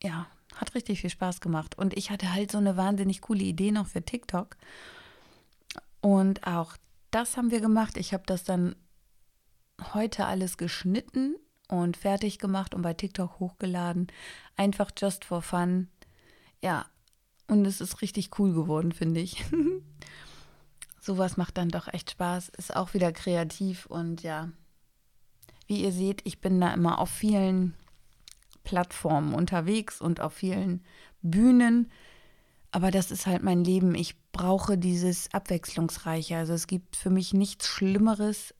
Ja, 0.00 0.28
hat 0.54 0.76
richtig 0.76 1.00
viel 1.00 1.10
Spaß 1.10 1.40
gemacht. 1.40 1.76
Und 1.76 1.96
ich 1.96 2.12
hatte 2.12 2.32
halt 2.32 2.52
so 2.52 2.58
eine 2.58 2.76
wahnsinnig 2.76 3.20
coole 3.20 3.42
Idee 3.42 3.72
noch 3.72 3.88
für 3.88 4.04
TikTok. 4.04 4.56
Und 6.00 6.46
auch 6.46 6.76
das 7.10 7.36
haben 7.36 7.50
wir 7.50 7.60
gemacht. 7.60 7.96
Ich 7.96 8.14
habe 8.14 8.22
das 8.24 8.44
dann 8.44 8.76
heute 9.94 10.26
alles 10.26 10.56
geschnitten 10.56 11.34
und 11.66 11.96
fertig 11.96 12.38
gemacht 12.38 12.72
und 12.72 12.82
bei 12.82 12.94
TikTok 12.94 13.40
hochgeladen. 13.40 14.06
Einfach 14.54 14.92
just 14.96 15.24
for 15.24 15.42
fun. 15.42 15.88
Ja, 16.62 16.86
und 17.48 17.66
es 17.66 17.80
ist 17.80 18.00
richtig 18.00 18.38
cool 18.38 18.54
geworden, 18.54 18.92
finde 18.92 19.18
ich. 19.18 19.44
Sowas 21.04 21.36
macht 21.36 21.58
dann 21.58 21.68
doch 21.68 21.88
echt 21.88 22.12
Spaß, 22.12 22.50
ist 22.50 22.76
auch 22.76 22.94
wieder 22.94 23.10
kreativ 23.10 23.86
und 23.86 24.22
ja, 24.22 24.50
wie 25.66 25.82
ihr 25.82 25.90
seht, 25.90 26.24
ich 26.24 26.40
bin 26.40 26.60
da 26.60 26.72
immer 26.72 27.00
auf 27.00 27.10
vielen 27.10 27.74
Plattformen 28.62 29.34
unterwegs 29.34 30.00
und 30.00 30.20
auf 30.20 30.32
vielen 30.32 30.84
Bühnen. 31.20 31.90
Aber 32.70 32.92
das 32.92 33.10
ist 33.10 33.26
halt 33.26 33.42
mein 33.42 33.64
Leben. 33.64 33.96
Ich 33.96 34.14
brauche 34.30 34.78
dieses 34.78 35.34
Abwechslungsreiche. 35.34 36.36
Also 36.36 36.52
es 36.52 36.68
gibt 36.68 36.94
für 36.94 37.10
mich 37.10 37.34
nichts 37.34 37.66
Schlimmeres 37.66 38.54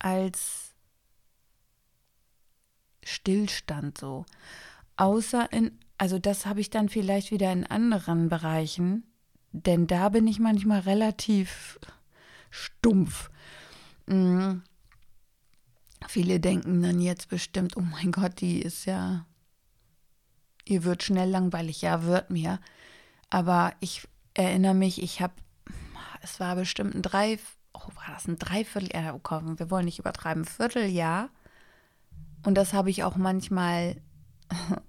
als 0.00 0.74
Stillstand 3.04 3.96
so. 3.96 4.26
Außer 4.96 5.52
in, 5.52 5.78
also 5.98 6.18
das 6.18 6.46
habe 6.46 6.60
ich 6.60 6.70
dann 6.70 6.88
vielleicht 6.88 7.30
wieder 7.30 7.52
in 7.52 7.64
anderen 7.64 8.28
Bereichen, 8.28 9.04
denn 9.64 9.86
da 9.86 10.08
bin 10.08 10.26
ich 10.26 10.38
manchmal 10.38 10.80
relativ 10.80 11.78
stumpf. 12.50 13.30
Mhm. 14.06 14.62
Viele 16.08 16.40
denken 16.40 16.82
dann 16.82 17.00
jetzt 17.00 17.28
bestimmt, 17.28 17.76
oh 17.76 17.80
mein 17.80 18.12
Gott, 18.12 18.40
die 18.40 18.60
ist 18.60 18.84
ja, 18.84 19.26
ihr 20.64 20.84
wird 20.84 21.02
schnell 21.02 21.30
langweilig. 21.30 21.82
Ja, 21.82 22.04
wird 22.04 22.30
mir. 22.30 22.60
Aber 23.30 23.72
ich 23.80 24.06
erinnere 24.34 24.74
mich, 24.74 25.02
ich 25.02 25.20
habe, 25.20 25.34
es 26.22 26.38
war 26.38 26.54
bestimmt 26.54 26.94
ein 26.94 27.02
drei, 27.02 27.38
oh, 27.72 27.88
war 27.94 28.14
das 28.14 28.28
ein 28.28 28.38
Dreivierteljahr, 28.38 29.14
oh 29.14 29.20
Gott, 29.22 29.58
wir 29.58 29.70
wollen 29.70 29.86
nicht 29.86 29.98
übertreiben, 29.98 30.44
Vierteljahr 30.44 31.30
und 32.46 32.54
das 32.54 32.72
habe 32.72 32.90
ich 32.90 33.02
auch 33.02 33.16
manchmal, 33.16 34.00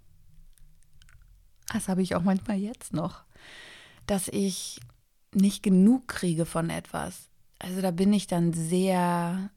das 1.73 1.89
habe 1.89 2.03
ich 2.03 2.15
auch 2.15 2.21
manchmal 2.21 2.57
jetzt 2.57 2.93
noch, 2.93 3.23
dass 4.07 4.27
ich 4.27 4.79
nicht 5.33 5.63
genug 5.63 6.07
kriege 6.07 6.45
von 6.45 6.69
etwas. 6.69 7.29
Also 7.59 7.81
da 7.81 7.91
bin 7.91 8.13
ich 8.13 8.27
dann 8.27 8.53
sehr 8.53 9.51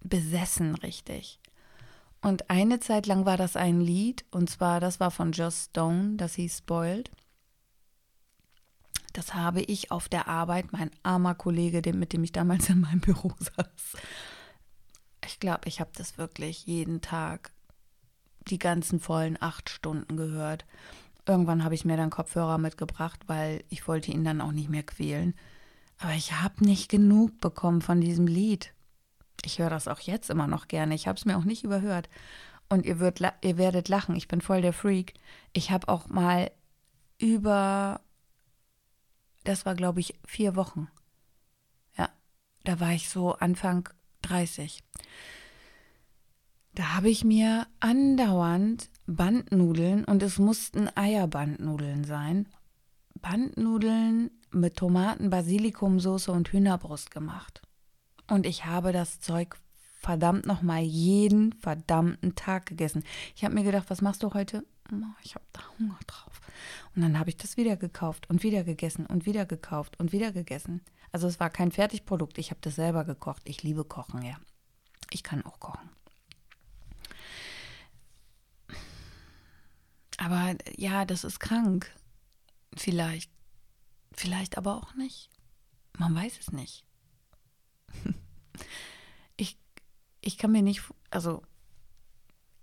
besessen, 0.00 0.74
richtig. 0.76 1.40
Und 2.20 2.50
eine 2.50 2.80
Zeit 2.80 3.06
lang 3.06 3.26
war 3.26 3.36
das 3.36 3.56
ein 3.56 3.80
Lied, 3.80 4.24
und 4.30 4.48
zwar, 4.48 4.80
das 4.80 4.98
war 4.98 5.10
von 5.10 5.32
Joss 5.32 5.66
Stone, 5.66 6.16
das 6.16 6.34
hieß 6.34 6.58
Spoiled. 6.58 7.10
Das 9.12 9.34
habe 9.34 9.62
ich 9.62 9.90
auf 9.90 10.08
der 10.08 10.26
Arbeit, 10.26 10.72
mein 10.72 10.90
armer 11.02 11.34
Kollege, 11.34 11.92
mit 11.92 12.12
dem 12.12 12.24
ich 12.24 12.32
damals 12.32 12.68
in 12.68 12.80
meinem 12.80 13.00
Büro 13.00 13.32
saß, 13.38 14.02
ich 15.26 15.40
glaube, 15.40 15.68
ich 15.68 15.80
habe 15.80 15.90
das 15.96 16.18
wirklich 16.18 16.66
jeden 16.66 17.00
Tag 17.00 17.52
die 18.48 18.58
ganzen 18.58 19.00
vollen 19.00 19.40
acht 19.40 19.70
Stunden 19.70 20.16
gehört. 20.16 20.64
Irgendwann 21.26 21.64
habe 21.64 21.74
ich 21.74 21.84
mir 21.84 21.96
dann 21.96 22.10
Kopfhörer 22.10 22.58
mitgebracht, 22.58 23.20
weil 23.26 23.64
ich 23.70 23.88
wollte 23.88 24.10
ihn 24.10 24.24
dann 24.24 24.40
auch 24.40 24.52
nicht 24.52 24.68
mehr 24.68 24.82
quälen. 24.82 25.34
Aber 25.98 26.12
ich 26.12 26.32
habe 26.32 26.64
nicht 26.64 26.90
genug 26.90 27.40
bekommen 27.40 27.80
von 27.80 28.00
diesem 28.00 28.26
Lied. 28.26 28.74
Ich 29.44 29.58
höre 29.58 29.70
das 29.70 29.88
auch 29.88 30.00
jetzt 30.00 30.30
immer 30.30 30.46
noch 30.46 30.68
gerne. 30.68 30.94
Ich 30.94 31.06
habe 31.06 31.18
es 31.18 31.24
mir 31.24 31.38
auch 31.38 31.44
nicht 31.44 31.64
überhört. 31.64 32.08
Und 32.68 32.86
ihr, 32.86 32.98
würd, 32.98 33.20
ihr 33.42 33.58
werdet 33.58 33.88
lachen, 33.88 34.16
ich 34.16 34.28
bin 34.28 34.40
voll 34.40 34.62
der 34.62 34.72
Freak. 34.72 35.14
Ich 35.52 35.70
habe 35.70 35.88
auch 35.88 36.08
mal 36.08 36.50
über, 37.18 38.00
das 39.44 39.64
war 39.66 39.74
glaube 39.74 40.00
ich 40.00 40.14
vier 40.26 40.56
Wochen. 40.56 40.88
Ja, 41.96 42.08
da 42.64 42.80
war 42.80 42.92
ich 42.92 43.08
so 43.08 43.34
Anfang 43.34 43.88
30. 44.22 44.82
Da 46.74 46.94
habe 46.94 47.08
ich 47.08 47.22
mir 47.24 47.66
andauernd 47.80 48.90
Bandnudeln 49.06 50.04
und 50.04 50.22
es 50.22 50.38
mussten 50.38 50.88
Eierbandnudeln 50.94 52.04
sein. 52.04 52.48
Bandnudeln 53.20 54.30
mit 54.50 54.76
Tomaten, 54.76 55.30
Basilikumsoße 55.30 56.32
und 56.32 56.48
Hühnerbrust 56.48 57.10
gemacht. 57.10 57.62
Und 58.28 58.46
ich 58.46 58.64
habe 58.64 58.92
das 58.92 59.20
Zeug 59.20 59.56
verdammt 60.00 60.46
nochmal 60.46 60.82
jeden 60.82 61.52
verdammten 61.54 62.34
Tag 62.34 62.66
gegessen. 62.66 63.04
Ich 63.34 63.44
habe 63.44 63.54
mir 63.54 63.64
gedacht, 63.64 63.88
was 63.88 64.02
machst 64.02 64.22
du 64.22 64.34
heute? 64.34 64.64
Ich 65.22 65.34
habe 65.34 65.44
da 65.52 65.60
Hunger 65.78 65.98
drauf. 66.06 66.40
Und 66.94 67.02
dann 67.02 67.18
habe 67.18 67.30
ich 67.30 67.36
das 67.36 67.56
wieder 67.56 67.76
gekauft 67.76 68.28
und 68.28 68.42
wieder 68.42 68.64
gegessen 68.64 69.06
und 69.06 69.26
wieder 69.26 69.46
gekauft 69.46 69.98
und 69.98 70.12
wieder 70.12 70.32
gegessen. 70.32 70.82
Also 71.10 71.26
es 71.26 71.40
war 71.40 71.50
kein 71.50 71.72
Fertigprodukt, 71.72 72.38
ich 72.38 72.50
habe 72.50 72.60
das 72.60 72.74
selber 72.74 73.04
gekocht. 73.04 73.42
Ich 73.46 73.62
liebe 73.62 73.84
Kochen, 73.84 74.22
ja. 74.22 74.36
Ich 75.10 75.22
kann 75.22 75.44
auch 75.44 75.58
kochen. 75.60 75.88
Aber 80.18 80.54
ja, 80.76 81.04
das 81.04 81.24
ist 81.24 81.40
krank. 81.40 81.90
Vielleicht. 82.76 83.30
Vielleicht 84.12 84.56
aber 84.56 84.76
auch 84.76 84.94
nicht. 84.94 85.30
Man 85.98 86.14
weiß 86.14 86.38
es 86.40 86.52
nicht. 86.52 86.84
Ich, 89.36 89.58
ich 90.20 90.38
kann 90.38 90.52
mir 90.52 90.62
nicht, 90.62 90.80
also 91.10 91.42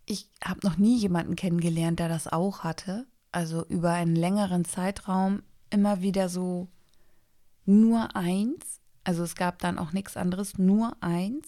ich 0.06 0.30
habe 0.42 0.66
noch 0.66 0.78
nie 0.78 0.98
jemanden 0.98 1.36
kennengelernt, 1.36 2.00
der 2.00 2.08
das 2.08 2.30
auch 2.30 2.64
hatte. 2.64 3.08
Also 3.34 3.66
über 3.66 3.92
einen 3.92 4.16
längeren 4.16 4.64
Zeitraum 4.64 5.44
immer 5.70 6.02
wieder 6.02 6.30
so 6.30 6.70
nur 7.66 8.16
eins. 8.16 8.80
Also 9.04 9.24
es 9.24 9.36
gab 9.36 9.60
dann 9.60 9.80
auch 9.80 9.92
nichts 9.92 10.16
anderes, 10.18 10.58
nur 10.58 10.96
eins. 11.02 11.48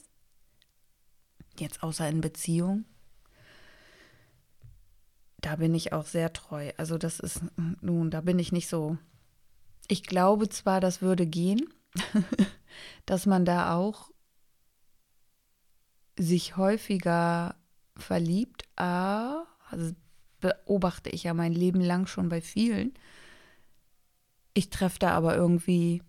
Jetzt 1.57 1.83
außer 1.83 2.07
in 2.09 2.21
Beziehung. 2.21 2.85
Da 5.43 5.57
bin 5.57 5.75
ich 5.75 5.91
auch 5.91 6.05
sehr 6.05 6.31
treu. 6.31 6.71
Also 6.77 6.97
das 6.97 7.19
ist, 7.19 7.41
nun, 7.81 8.09
da 8.09 8.21
bin 8.21 8.39
ich 8.39 8.53
nicht 8.53 8.69
so. 8.69 8.97
Ich 9.89 10.03
glaube 10.03 10.47
zwar, 10.47 10.79
das 10.79 11.01
würde 11.01 11.27
gehen, 11.27 11.67
dass 13.05 13.25
man 13.25 13.43
da 13.43 13.75
auch 13.75 14.09
sich 16.17 16.55
häufiger 16.55 17.55
verliebt, 17.97 18.63
aber 18.77 19.45
also 19.69 19.93
beobachte 20.39 21.09
ich 21.09 21.23
ja 21.23 21.33
mein 21.33 21.51
Leben 21.51 21.81
lang 21.81 22.07
schon 22.07 22.29
bei 22.29 22.39
vielen, 22.39 22.93
ich 24.53 24.69
treffe 24.69 24.99
da 24.99 25.11
aber 25.11 25.35
irgendwie. 25.35 26.01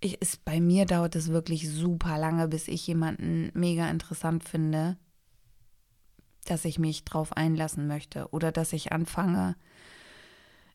Ich, 0.00 0.20
ist, 0.20 0.44
bei 0.44 0.60
mir 0.60 0.86
dauert 0.86 1.14
es 1.14 1.28
wirklich 1.28 1.68
super 1.68 2.18
lange, 2.18 2.48
bis 2.48 2.66
ich 2.66 2.86
jemanden 2.86 3.50
mega 3.54 3.88
interessant 3.88 4.44
finde, 4.44 4.96
dass 6.50 6.64
ich 6.64 6.78
mich 6.78 7.04
drauf 7.04 7.36
einlassen 7.36 7.86
möchte 7.86 8.28
oder 8.30 8.52
dass 8.52 8.72
ich 8.72 8.92
anfange, 8.92 9.56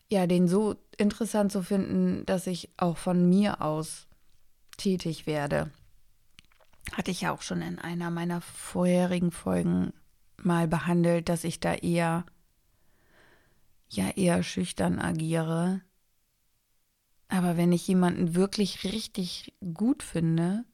ja, 0.10 0.28
den 0.28 0.48
so 0.48 0.76
interessant 0.98 1.52
zu 1.52 1.64
finden, 1.64 2.26
dass 2.26 2.48
ich 2.48 2.70
auch 2.78 2.98
von 2.98 3.30
mir 3.30 3.62
aus 3.62 4.08
tätig 4.78 5.26
werde. 5.26 5.72
Hatte 6.92 7.12
ich 7.12 7.22
ja 7.22 7.32
auch 7.32 7.42
schon 7.42 7.62
in 7.62 7.80
einer 7.80 8.12
meiner 8.12 8.42
vorherigen 8.42 9.32
Folgen 9.32 9.94
mal 10.38 10.68
behandelt, 10.68 11.30
dass 11.30 11.44
ich 11.44 11.60
da 11.60 11.74
eher 11.74 12.26
ja 13.90 14.10
eher 14.10 14.44
schüchtern 14.44 15.00
agiere. 15.00 15.82
Aber 17.30 17.58
wenn 17.58 17.72
ich 17.72 17.88
jemanden 17.88 18.36
wirklich 18.36 18.84
richtig 18.84 19.54
gut 19.74 20.04
finde, 20.04 20.66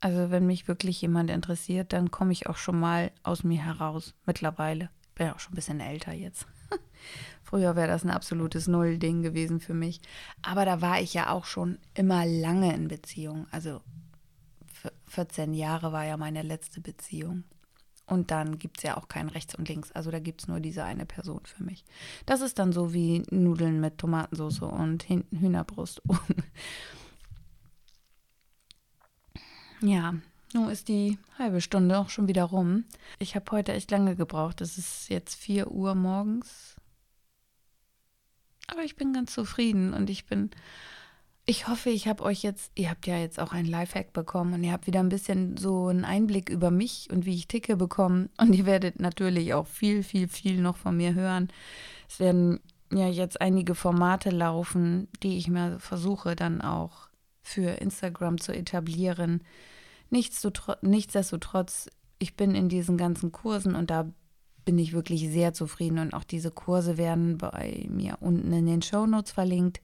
also 0.00 0.30
wenn 0.30 0.46
mich 0.46 0.66
wirklich 0.66 1.00
jemand 1.02 1.30
interessiert, 1.30 1.92
dann 1.92 2.10
komme 2.10 2.32
ich 2.32 2.46
auch 2.46 2.56
schon 2.56 2.80
mal 2.80 3.12
aus 3.22 3.44
mir 3.44 3.62
heraus. 3.62 4.14
Mittlerweile. 4.24 4.90
Bin 5.14 5.26
ja 5.26 5.34
auch 5.34 5.40
schon 5.40 5.52
ein 5.52 5.56
bisschen 5.56 5.80
älter 5.80 6.12
jetzt. 6.12 6.46
Früher 7.42 7.76
wäre 7.76 7.88
das 7.88 8.04
ein 8.04 8.10
absolutes 8.10 8.66
Null-Ding 8.66 9.22
gewesen 9.22 9.60
für 9.60 9.74
mich. 9.74 10.00
Aber 10.40 10.64
da 10.64 10.80
war 10.80 11.00
ich 11.00 11.12
ja 11.12 11.30
auch 11.30 11.44
schon 11.44 11.78
immer 11.94 12.24
lange 12.24 12.74
in 12.74 12.88
Beziehung. 12.88 13.46
Also 13.50 13.82
14 15.08 15.52
Jahre 15.52 15.92
war 15.92 16.06
ja 16.06 16.16
meine 16.16 16.42
letzte 16.42 16.80
Beziehung. 16.80 17.44
Und 18.06 18.30
dann 18.30 18.58
gibt 18.58 18.78
es 18.78 18.82
ja 18.84 18.96
auch 18.96 19.06
kein 19.06 19.28
Rechts 19.28 19.54
und 19.54 19.68
Links. 19.68 19.92
Also 19.92 20.10
da 20.10 20.18
gibt 20.18 20.40
es 20.40 20.48
nur 20.48 20.60
diese 20.60 20.82
eine 20.82 21.06
Person 21.06 21.42
für 21.44 21.62
mich. 21.62 21.84
Das 22.26 22.40
ist 22.40 22.58
dann 22.58 22.72
so 22.72 22.92
wie 22.92 23.22
Nudeln 23.30 23.80
mit 23.80 23.98
Tomatensauce 23.98 24.62
und 24.62 25.04
Hühnerbrust. 25.08 26.02
ja, 29.80 30.14
nun 30.52 30.68
ist 30.68 30.88
die 30.88 31.18
halbe 31.38 31.60
Stunde 31.60 31.98
auch 31.98 32.10
schon 32.10 32.28
wieder 32.28 32.44
rum. 32.44 32.84
Ich 33.18 33.34
habe 33.34 33.50
heute 33.52 33.72
echt 33.72 33.90
lange 33.90 34.16
gebraucht. 34.16 34.60
Es 34.60 34.78
ist 34.78 35.08
jetzt 35.08 35.36
4 35.36 35.70
Uhr 35.70 35.94
morgens. 35.94 36.76
Aber 38.66 38.82
ich 38.82 38.96
bin 38.96 39.12
ganz 39.12 39.34
zufrieden 39.34 39.94
und 39.94 40.10
ich 40.10 40.26
bin 40.26 40.50
ich 41.50 41.66
hoffe, 41.66 41.90
ich 41.90 42.06
habe 42.06 42.22
euch 42.22 42.42
jetzt, 42.42 42.70
ihr 42.76 42.90
habt 42.90 43.08
ja 43.08 43.18
jetzt 43.18 43.40
auch 43.40 43.52
einen 43.52 43.66
Lifehack 43.66 44.12
bekommen 44.12 44.54
und 44.54 44.62
ihr 44.62 44.70
habt 44.70 44.86
wieder 44.86 45.00
ein 45.00 45.08
bisschen 45.08 45.56
so 45.56 45.88
einen 45.88 46.04
Einblick 46.04 46.48
über 46.48 46.70
mich 46.70 47.08
und 47.10 47.26
wie 47.26 47.34
ich 47.34 47.48
ticke 47.48 47.76
bekommen. 47.76 48.30
Und 48.38 48.54
ihr 48.54 48.66
werdet 48.66 49.00
natürlich 49.00 49.52
auch 49.54 49.66
viel, 49.66 50.04
viel, 50.04 50.28
viel 50.28 50.60
noch 50.60 50.76
von 50.76 50.96
mir 50.96 51.14
hören. 51.14 51.48
Es 52.08 52.20
werden 52.20 52.60
ja 52.92 53.08
jetzt 53.08 53.40
einige 53.40 53.74
Formate 53.74 54.30
laufen, 54.30 55.08
die 55.24 55.38
ich 55.38 55.48
mir 55.48 55.80
versuche 55.80 56.36
dann 56.36 56.60
auch 56.60 57.08
für 57.42 57.80
Instagram 57.80 58.40
zu 58.40 58.52
etablieren. 58.52 59.42
Nichtsdestotrotz, 60.10 61.88
ich 62.18 62.36
bin 62.36 62.54
in 62.54 62.68
diesen 62.68 62.96
ganzen 62.96 63.32
Kursen 63.32 63.74
und 63.74 63.90
da 63.90 64.10
bin 64.64 64.78
ich 64.78 64.92
wirklich 64.92 65.28
sehr 65.30 65.54
zufrieden 65.54 65.98
und 65.98 66.14
auch 66.14 66.24
diese 66.24 66.50
Kurse 66.50 66.98
werden 66.98 67.38
bei 67.38 67.86
mir 67.88 68.18
unten 68.20 68.52
in 68.52 68.66
den 68.66 68.82
Show 68.82 69.06
Notes 69.06 69.32
verlinkt. 69.32 69.80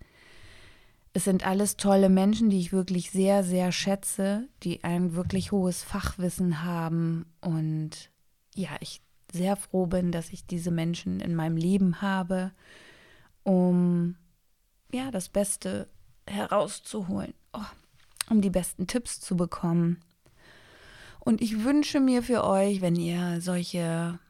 Es 1.12 1.25
sind 1.25 1.47
alles 1.47 1.77
tolle 1.77 2.11
Menschen, 2.11 2.51
die 2.51 2.61
ich 2.61 2.73
wirklich 2.73 3.11
sehr, 3.11 3.43
sehr 3.43 3.73
schätze, 3.73 4.49
die 4.62 4.85
ein 4.85 5.15
wirklich 5.15 5.51
hohes 5.51 5.83
Fachwissen 5.83 6.62
haben 6.62 7.25
und 7.41 8.11
ja, 8.55 8.71
ich 8.81 9.01
sehr 9.33 9.57
froh 9.57 9.87
bin, 9.87 10.12
dass 10.12 10.33
ich 10.33 10.47
diese 10.47 10.71
Menschen 10.71 11.21
in 11.21 11.35
meinem 11.35 11.57
Leben 11.57 12.03
habe, 12.03 12.53
um 13.45 14.17
ja, 14.93 15.11
das 15.11 15.29
Beste 15.29 15.89
herauszuholen, 16.27 17.35
oh, 17.53 17.61
um 18.31 18.41
die 18.41 18.51
besten 18.51 18.87
Tipps 18.87 19.21
zu 19.21 19.37
bekommen. 19.37 20.01
Und 21.27 21.41
ich 21.41 21.65
wünsche 21.65 21.99
mir 21.99 22.23
für 22.23 22.45
euch, 22.45 22.83
wenn 22.83 22.95
ihr 22.95 23.41
solche 23.41 24.21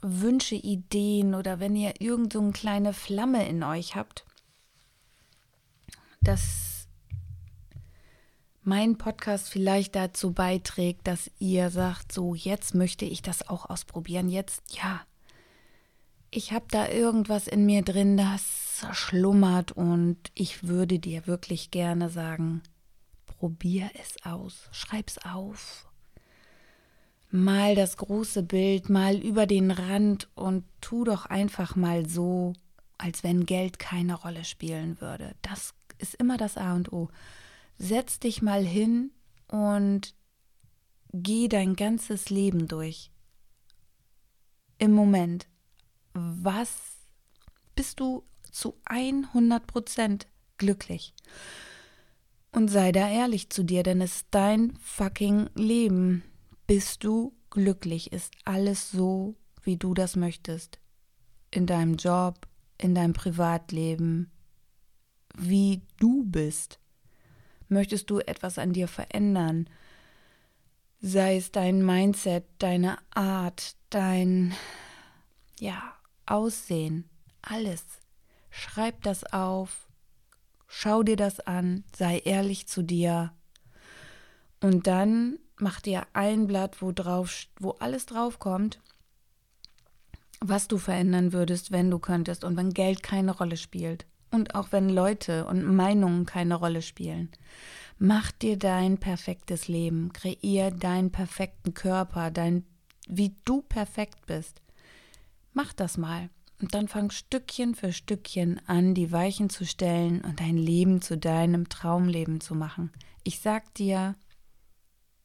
Wünsche, 0.00 0.54
Ideen 0.54 1.34
oder 1.34 1.60
wenn 1.60 1.76
ihr 1.76 2.00
irgend 2.00 2.32
so 2.32 2.40
eine 2.40 2.52
kleine 2.52 2.94
Flamme 2.94 3.46
in 3.46 3.62
euch 3.62 3.96
habt, 3.96 4.24
dass 6.22 6.88
mein 8.62 8.96
Podcast 8.96 9.50
vielleicht 9.50 9.94
dazu 9.94 10.32
beiträgt, 10.32 11.06
dass 11.06 11.30
ihr 11.38 11.68
sagt, 11.68 12.12
so 12.12 12.34
jetzt 12.34 12.74
möchte 12.74 13.04
ich 13.04 13.20
das 13.20 13.46
auch 13.50 13.68
ausprobieren. 13.68 14.30
Jetzt, 14.30 14.62
ja, 14.74 15.02
ich 16.30 16.50
habe 16.50 16.64
da 16.70 16.88
irgendwas 16.88 17.46
in 17.46 17.66
mir 17.66 17.82
drin, 17.82 18.16
das 18.16 18.86
schlummert 18.92 19.72
und 19.72 20.16
ich 20.32 20.66
würde 20.66 20.98
dir 20.98 21.26
wirklich 21.26 21.70
gerne 21.70 22.08
sagen, 22.08 22.62
probier 23.26 23.90
es 24.00 24.24
aus, 24.24 24.70
schreib's 24.72 25.18
auf. 25.18 25.85
Mal 27.30 27.74
das 27.74 27.96
große 27.96 28.42
Bild, 28.42 28.88
mal 28.88 29.16
über 29.16 29.46
den 29.46 29.70
Rand 29.70 30.28
und 30.34 30.64
tu 30.80 31.04
doch 31.04 31.26
einfach 31.26 31.76
mal 31.76 32.08
so, 32.08 32.52
als 32.98 33.24
wenn 33.24 33.46
Geld 33.46 33.78
keine 33.78 34.14
Rolle 34.14 34.44
spielen 34.44 35.00
würde. 35.00 35.34
Das 35.42 35.74
ist 35.98 36.14
immer 36.14 36.36
das 36.36 36.56
A 36.56 36.74
und 36.74 36.92
O. 36.92 37.08
Setz 37.78 38.18
dich 38.20 38.42
mal 38.42 38.64
hin 38.64 39.10
und 39.48 40.14
geh 41.12 41.48
dein 41.48 41.74
ganzes 41.74 42.30
Leben 42.30 42.68
durch. 42.68 43.10
Im 44.78 44.92
Moment. 44.92 45.46
Was 46.12 46.70
bist 47.74 48.00
du 48.00 48.24
zu 48.50 48.74
100 48.84 49.66
Prozent 49.66 50.26
glücklich? 50.58 51.14
Und 52.52 52.68
sei 52.68 52.92
da 52.92 53.10
ehrlich 53.10 53.50
zu 53.50 53.64
dir, 53.64 53.82
denn 53.82 54.00
es 54.00 54.16
ist 54.16 54.26
dein 54.30 54.76
fucking 54.80 55.50
Leben. 55.54 56.22
Bist 56.66 57.04
du 57.04 57.32
glücklich? 57.50 58.12
Ist 58.12 58.34
alles 58.44 58.90
so, 58.90 59.36
wie 59.62 59.76
du 59.76 59.94
das 59.94 60.16
möchtest? 60.16 60.80
In 61.52 61.66
deinem 61.66 61.94
Job, 61.94 62.48
in 62.76 62.94
deinem 62.94 63.12
Privatleben, 63.12 64.32
wie 65.36 65.82
du 65.98 66.24
bist? 66.24 66.80
Möchtest 67.68 68.10
du 68.10 68.18
etwas 68.18 68.58
an 68.58 68.72
dir 68.72 68.88
verändern? 68.88 69.68
Sei 71.00 71.36
es 71.36 71.52
dein 71.52 71.84
Mindset, 71.84 72.44
deine 72.58 72.98
Art, 73.14 73.76
dein 73.90 74.52
ja, 75.60 75.94
Aussehen, 76.26 77.08
alles. 77.42 77.84
Schreib 78.50 79.02
das 79.02 79.22
auf, 79.32 79.88
schau 80.66 81.04
dir 81.04 81.16
das 81.16 81.38
an, 81.38 81.84
sei 81.94 82.18
ehrlich 82.18 82.66
zu 82.66 82.82
dir. 82.82 83.32
Und 84.60 84.86
dann 84.88 85.38
mach 85.58 85.80
dir 85.80 86.06
ein 86.12 86.46
Blatt, 86.46 86.82
wo 86.82 86.92
drauf, 86.92 87.46
wo 87.58 87.70
alles 87.72 88.06
draufkommt, 88.06 88.80
was 90.40 90.68
du 90.68 90.78
verändern 90.78 91.32
würdest, 91.32 91.72
wenn 91.72 91.90
du 91.90 91.98
könntest 91.98 92.44
und 92.44 92.56
wenn 92.56 92.72
Geld 92.72 93.02
keine 93.02 93.36
Rolle 93.36 93.56
spielt. 93.56 94.06
Und 94.30 94.54
auch 94.54 94.72
wenn 94.72 94.88
Leute 94.88 95.46
und 95.46 95.64
Meinungen 95.64 96.26
keine 96.26 96.56
Rolle 96.56 96.82
spielen. 96.82 97.30
Mach 97.98 98.32
dir 98.32 98.58
dein 98.58 98.98
perfektes 98.98 99.68
Leben, 99.68 100.12
kreier 100.12 100.70
deinen 100.70 101.10
perfekten 101.10 101.72
Körper, 101.74 102.30
dein, 102.30 102.64
wie 103.08 103.34
du 103.44 103.62
perfekt 103.62 104.26
bist. 104.26 104.60
Mach 105.54 105.72
das 105.72 105.96
mal. 105.96 106.28
Und 106.60 106.74
dann 106.74 106.88
fang 106.88 107.10
Stückchen 107.10 107.74
für 107.74 107.92
Stückchen 107.92 108.60
an, 108.66 108.94
die 108.94 109.12
Weichen 109.12 109.48
zu 109.48 109.64
stellen 109.64 110.22
und 110.22 110.40
dein 110.40 110.56
Leben 110.56 111.02
zu 111.02 111.16
deinem 111.16 111.68
Traumleben 111.68 112.40
zu 112.40 112.54
machen. 112.54 112.92
Ich 113.24 113.40
sag 113.40 113.72
dir, 113.74 114.16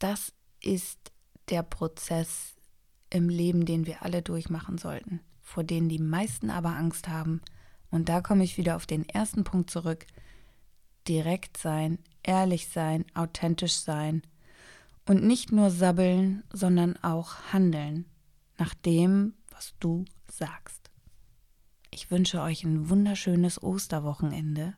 das 0.04 0.34
ist 0.62 1.12
der 1.50 1.64
Prozess 1.64 2.56
im 3.10 3.30
Leben, 3.30 3.66
den 3.66 3.86
wir 3.86 4.04
alle 4.04 4.22
durchmachen 4.22 4.78
sollten, 4.78 5.20
vor 5.42 5.64
denen 5.64 5.90
die 5.90 6.00
meisten 6.00 6.50
aber 6.50 6.76
Angst 6.76 7.08
haben 7.08 7.42
und 7.92 8.08
da 8.08 8.22
komme 8.22 8.44
ich 8.44 8.58
wieder 8.58 8.78
auf 8.78 8.88
den 8.88 9.08
ersten 9.08 9.44
Punkt 9.44 9.70
zurück. 9.70 10.08
Direkt 11.08 11.58
sein, 11.58 12.00
ehrlich 12.24 12.70
sein, 12.70 13.06
authentisch 13.14 13.76
sein. 13.76 14.24
Und 15.06 15.24
nicht 15.24 15.52
nur 15.52 15.70
sabbeln, 15.70 16.44
sondern 16.54 16.96
auch 17.04 17.36
handeln 17.52 18.06
nach 18.58 18.74
dem, 18.74 19.34
was 19.52 19.74
du 19.80 20.06
sagst. 20.28 20.90
Ich 21.92 22.10
wünsche 22.10 22.42
euch 22.42 22.64
ein 22.64 22.90
wunderschönes 22.90 23.62
Osterwochenende. 23.62 24.78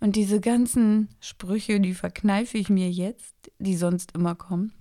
Und 0.00 0.16
diese 0.16 0.40
ganzen 0.40 1.08
Sprüche, 1.20 1.78
die 1.78 1.94
verkneife 1.94 2.56
ich 2.56 2.70
mir 2.70 2.90
jetzt, 2.90 3.34
die 3.58 3.76
sonst 3.76 4.12
immer 4.12 4.34
kommen. 4.34 4.72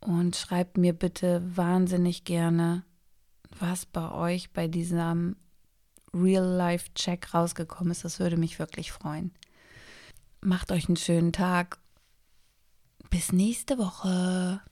Und 0.00 0.36
schreibt 0.36 0.78
mir 0.78 0.94
bitte 0.94 1.42
wahnsinnig 1.54 2.24
gerne, 2.24 2.84
was 3.58 3.84
bei 3.84 4.10
euch 4.10 4.52
bei 4.52 4.66
diesem 4.68 5.36
Real-Life-Check 6.14 7.34
rausgekommen 7.34 7.90
ist. 7.90 8.04
Das 8.04 8.18
würde 8.20 8.36
mich 8.36 8.58
wirklich 8.58 8.90
freuen. 8.92 9.32
Macht 10.40 10.72
euch 10.72 10.88
einen 10.88 10.96
schönen 10.96 11.32
Tag. 11.32 11.78
Bis 13.10 13.32
nächste 13.32 13.76
Woche. 13.76 14.62